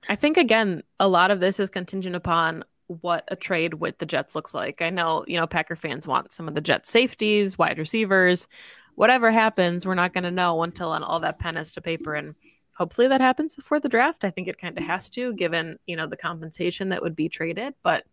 I 0.09 0.17
think 0.17 0.37
again, 0.37 0.83
a 0.99 1.07
lot 1.07 1.31
of 1.31 1.41
this 1.41 1.61
is 1.61 1.71
contingent 1.71 2.17
upon 2.17 2.65
what 3.01 3.25
a 3.29 3.37
trade 3.37 3.75
with 3.75 3.99
the 3.99 4.07
Jets 4.07 4.35
looks 4.35 4.55
like. 4.55 4.83
I 4.83 4.91
know, 4.91 5.25
you 5.29 5.39
know, 5.39 5.47
Packer 5.47 5.77
fans 5.77 6.07
want 6.07 6.33
some 6.33 6.49
of 6.49 6.55
the 6.55 6.61
Jets 6.61 6.91
safeties, 6.91 7.57
wide 7.57 7.79
receivers. 7.79 8.49
Whatever 8.97 9.31
happens, 9.31 9.87
we're 9.87 9.95
not 9.95 10.13
going 10.13 10.25
to 10.25 10.31
know 10.31 10.63
until 10.63 10.89
all 10.91 11.21
that 11.21 11.39
pen 11.39 11.57
is 11.57 11.73
to 11.73 11.81
paper 11.81 12.15
and 12.15 12.35
hopefully 12.81 13.09
that 13.09 13.21
happens 13.21 13.55
before 13.55 13.79
the 13.79 13.91
draft. 13.91 14.25
I 14.25 14.31
think 14.31 14.49
it 14.49 14.59
kind 14.59 14.79
of 14.79 14.85
has 14.85 15.11
to, 15.11 15.35
given 15.35 15.79
you 15.87 15.97
know 15.97 16.07
the 16.07 16.17
compensation 16.17 16.89
that 16.89 17.03
would 17.03 17.15
be 17.15 17.29
traded. 17.29 17.75
But 17.83 18.05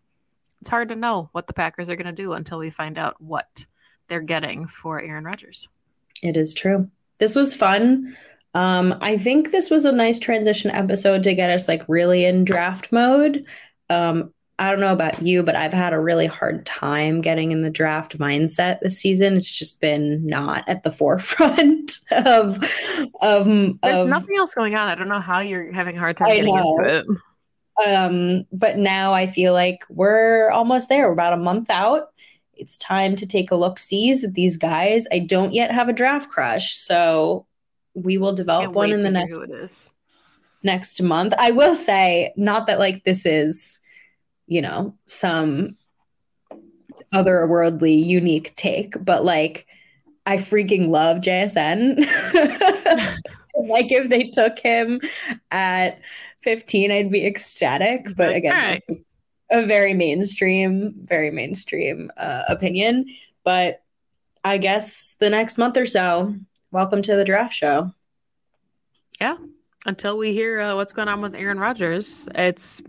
it's 0.60 0.70
hard 0.70 0.90
to 0.90 0.96
know 0.96 1.30
what 1.32 1.48
the 1.48 1.54
Packers 1.54 1.90
are 1.90 1.96
going 1.96 2.08
to 2.08 2.12
do 2.12 2.34
until 2.34 2.60
we 2.60 2.70
find 2.70 2.98
out 2.98 3.22
what 3.22 3.66
they're 4.10 4.20
getting 4.20 4.68
for 4.68 5.02
Aaron 5.02 5.24
Rodgers. 5.24 5.70
It 6.22 6.36
is 6.36 6.54
true. 6.54 6.90
This 7.18 7.34
was 7.34 7.54
fun. 7.54 8.18
Um, 8.54 8.96
I 9.00 9.18
think 9.18 9.52
this 9.52 9.70
was 9.70 9.86
a 9.86 9.92
nice 9.92 10.20
transition 10.20 10.72
episode 10.72 11.24
to 11.24 11.34
get 11.34 11.50
us 11.50 11.68
like 11.68 11.88
really 11.88 12.26
in 12.26 12.44
draft 12.44 12.92
mode. 12.92 13.46
Um, 13.90 14.34
I 14.60 14.72
don't 14.72 14.80
know 14.80 14.94
about 14.94 15.22
you, 15.22 15.44
but 15.44 15.56
I've 15.56 15.74
had 15.74 15.94
a 15.94 16.00
really 16.00 16.26
hard 16.26 16.66
time 16.66 17.22
getting 17.22 17.52
in 17.52 17.62
the 17.62 17.70
draft 17.70 18.18
mindset 18.18 18.80
this 18.80 18.98
season. 18.98 19.38
It's 19.38 19.52
just 19.52 19.80
been 19.80 20.26
not 20.26 20.68
at 20.68 20.84
the 20.84 20.92
forefront 20.92 22.00
of 22.12 22.64
of 23.22 23.46
There's 23.46 24.02
of, 24.02 24.08
nothing 24.08 24.36
else 24.38 24.56
going 24.56 24.76
on. 24.76 24.88
I 24.88 24.96
don't 24.96 25.10
know 25.10 25.20
how 25.20 25.40
you're 25.40 25.72
having 25.72 25.96
a 25.96 26.00
hard 26.00 26.18
time 26.18 26.28
getting 26.28 26.56
into 26.56 26.84
it. 26.84 27.06
Um, 27.86 28.46
but 28.52 28.80
now 28.80 29.14
I 29.14 29.28
feel 29.28 29.54
like 29.54 29.84
we're 29.90 30.50
almost 30.50 30.90
there. 30.90 31.06
We're 31.06 31.14
about 31.14 31.34
a 31.34 31.38
month 31.38 31.70
out. 31.70 32.08
It's 32.56 32.80
time 32.80 33.16
to 33.18 33.28
take 33.28 33.52
a 33.52 33.56
look 33.56 33.78
sees 33.78 34.24
at 34.24 34.34
these 34.34 34.58
guys. 34.58 35.08
I 35.12 35.20
don't 35.20 35.54
yet 35.54 35.72
have 35.72 35.90
a 35.90 35.94
draft 35.94 36.30
crush, 36.30 36.74
so 36.74 37.46
we 37.94 38.18
will 38.18 38.34
develop 38.34 38.74
one 38.74 38.92
in 38.92 39.02
the 39.02 39.12
next 39.12 39.40
next 40.64 41.02
month. 41.04 41.36
I 41.38 41.52
will 41.52 41.76
say, 41.76 42.34
not 42.36 42.66
that 42.66 42.80
like 42.80 43.04
this 43.04 43.28
is 43.28 43.80
you 44.48 44.62
know, 44.62 44.96
some 45.06 45.76
otherworldly 47.14 48.04
unique 48.04 48.56
take, 48.56 48.94
but 49.04 49.24
like 49.24 49.68
I 50.26 50.38
freaking 50.38 50.90
love 50.90 51.18
JSN. 51.18 51.98
like 53.68 53.92
if 53.92 54.10
they 54.10 54.26
took 54.26 54.60
him 54.60 55.00
at 55.52 56.00
15, 56.42 56.92
I'd 56.92 57.12
be 57.12 57.26
ecstatic. 57.26 58.08
But 58.16 58.34
again, 58.34 58.54
right. 58.54 58.84
a 59.52 59.66
very 59.66 59.94
mainstream, 59.94 60.94
very 60.98 61.32
mainstream 61.32 62.12
uh, 62.18 62.44
opinion. 62.48 63.06
But 63.44 63.84
I 64.44 64.58
guess 64.58 65.16
the 65.20 65.30
next 65.30 65.58
month 65.58 65.78
or 65.78 65.86
so, 65.86 66.36
welcome 66.72 67.02
to 67.04 67.16
the 67.16 67.26
draft 67.26 67.54
show. 67.54 67.92
Yeah, 69.20 69.38
until 69.88 70.18
we 70.18 70.34
hear 70.34 70.60
uh, 70.60 70.76
what's 70.76 70.92
going 70.92 71.08
on 71.08 71.22
with 71.22 71.34
Aaron 71.34 71.60
Rodgers, 71.60 72.28
it's 72.36 72.82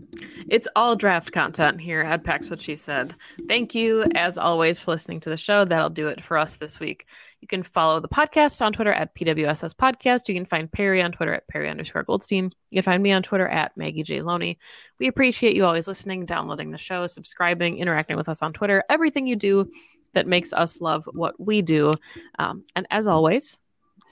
it's 0.49 0.67
all 0.75 0.95
draft 0.95 1.31
content 1.31 1.79
here 1.79 2.01
at 2.01 2.25
Pack's 2.25 2.49
What 2.49 2.59
She 2.59 2.75
Said. 2.75 3.15
Thank 3.47 3.73
you, 3.73 4.03
as 4.15 4.37
always, 4.37 4.79
for 4.79 4.91
listening 4.91 5.21
to 5.21 5.29
the 5.29 5.37
show. 5.37 5.63
That'll 5.63 5.89
do 5.89 6.09
it 6.09 6.21
for 6.21 6.37
us 6.37 6.57
this 6.57 6.79
week. 6.79 7.05
You 7.39 7.47
can 7.47 7.63
follow 7.63 8.01
the 8.01 8.09
podcast 8.09 8.61
on 8.61 8.73
Twitter 8.73 8.91
at 8.91 9.15
PWSS 9.15 9.73
Podcast. 9.75 10.27
You 10.27 10.35
can 10.35 10.45
find 10.45 10.69
Perri 10.69 11.01
on 11.01 11.13
Twitter 11.13 11.33
at 11.33 11.47
Perri 11.47 11.69
underscore 11.69 12.03
Goldstein. 12.03 12.51
You 12.69 12.81
can 12.81 12.83
find 12.83 13.01
me 13.01 13.13
on 13.13 13.23
Twitter 13.23 13.47
at 13.47 13.77
Maggie 13.77 14.03
J. 14.03 14.21
Loney. 14.21 14.59
We 14.99 15.07
appreciate 15.07 15.55
you 15.55 15.63
always 15.65 15.87
listening, 15.87 16.25
downloading 16.25 16.71
the 16.71 16.77
show, 16.77 17.07
subscribing, 17.07 17.77
interacting 17.77 18.17
with 18.17 18.27
us 18.27 18.41
on 18.41 18.51
Twitter, 18.51 18.83
everything 18.89 19.25
you 19.25 19.37
do 19.37 19.71
that 20.13 20.27
makes 20.27 20.51
us 20.51 20.81
love 20.81 21.07
what 21.13 21.39
we 21.39 21.61
do. 21.61 21.93
Um, 22.37 22.65
and 22.75 22.85
as 22.91 23.07
always, 23.07 23.59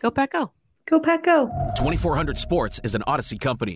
go 0.02 0.10
Pack 0.10 0.32
Go. 0.32 0.57
Go 0.88 1.00
Pack 1.02 1.24
Go. 1.24 1.48
2400 1.76 2.38
Sports 2.38 2.80
is 2.84 2.96
an 2.96 3.04
Audacy 3.08 3.40
company. 3.40 3.76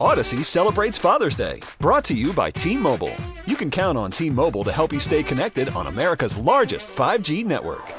Audacy 0.00 0.44
celebrates 0.44 0.98
Father's 0.98 1.36
Day, 1.36 1.60
brought 1.80 2.04
to 2.04 2.14
you 2.14 2.32
by 2.32 2.50
T 2.50 2.76
Mobile. 2.76 3.14
You 3.46 3.56
can 3.56 3.70
count 3.70 3.96
on 3.96 4.10
T 4.10 4.28
Mobile 4.28 4.64
to 4.64 4.72
help 4.72 4.92
you 4.92 5.00
stay 5.00 5.22
connected 5.22 5.68
on 5.70 5.86
America's 5.86 6.36
largest 6.36 6.88
5G 6.88 7.44
network. 7.44 7.94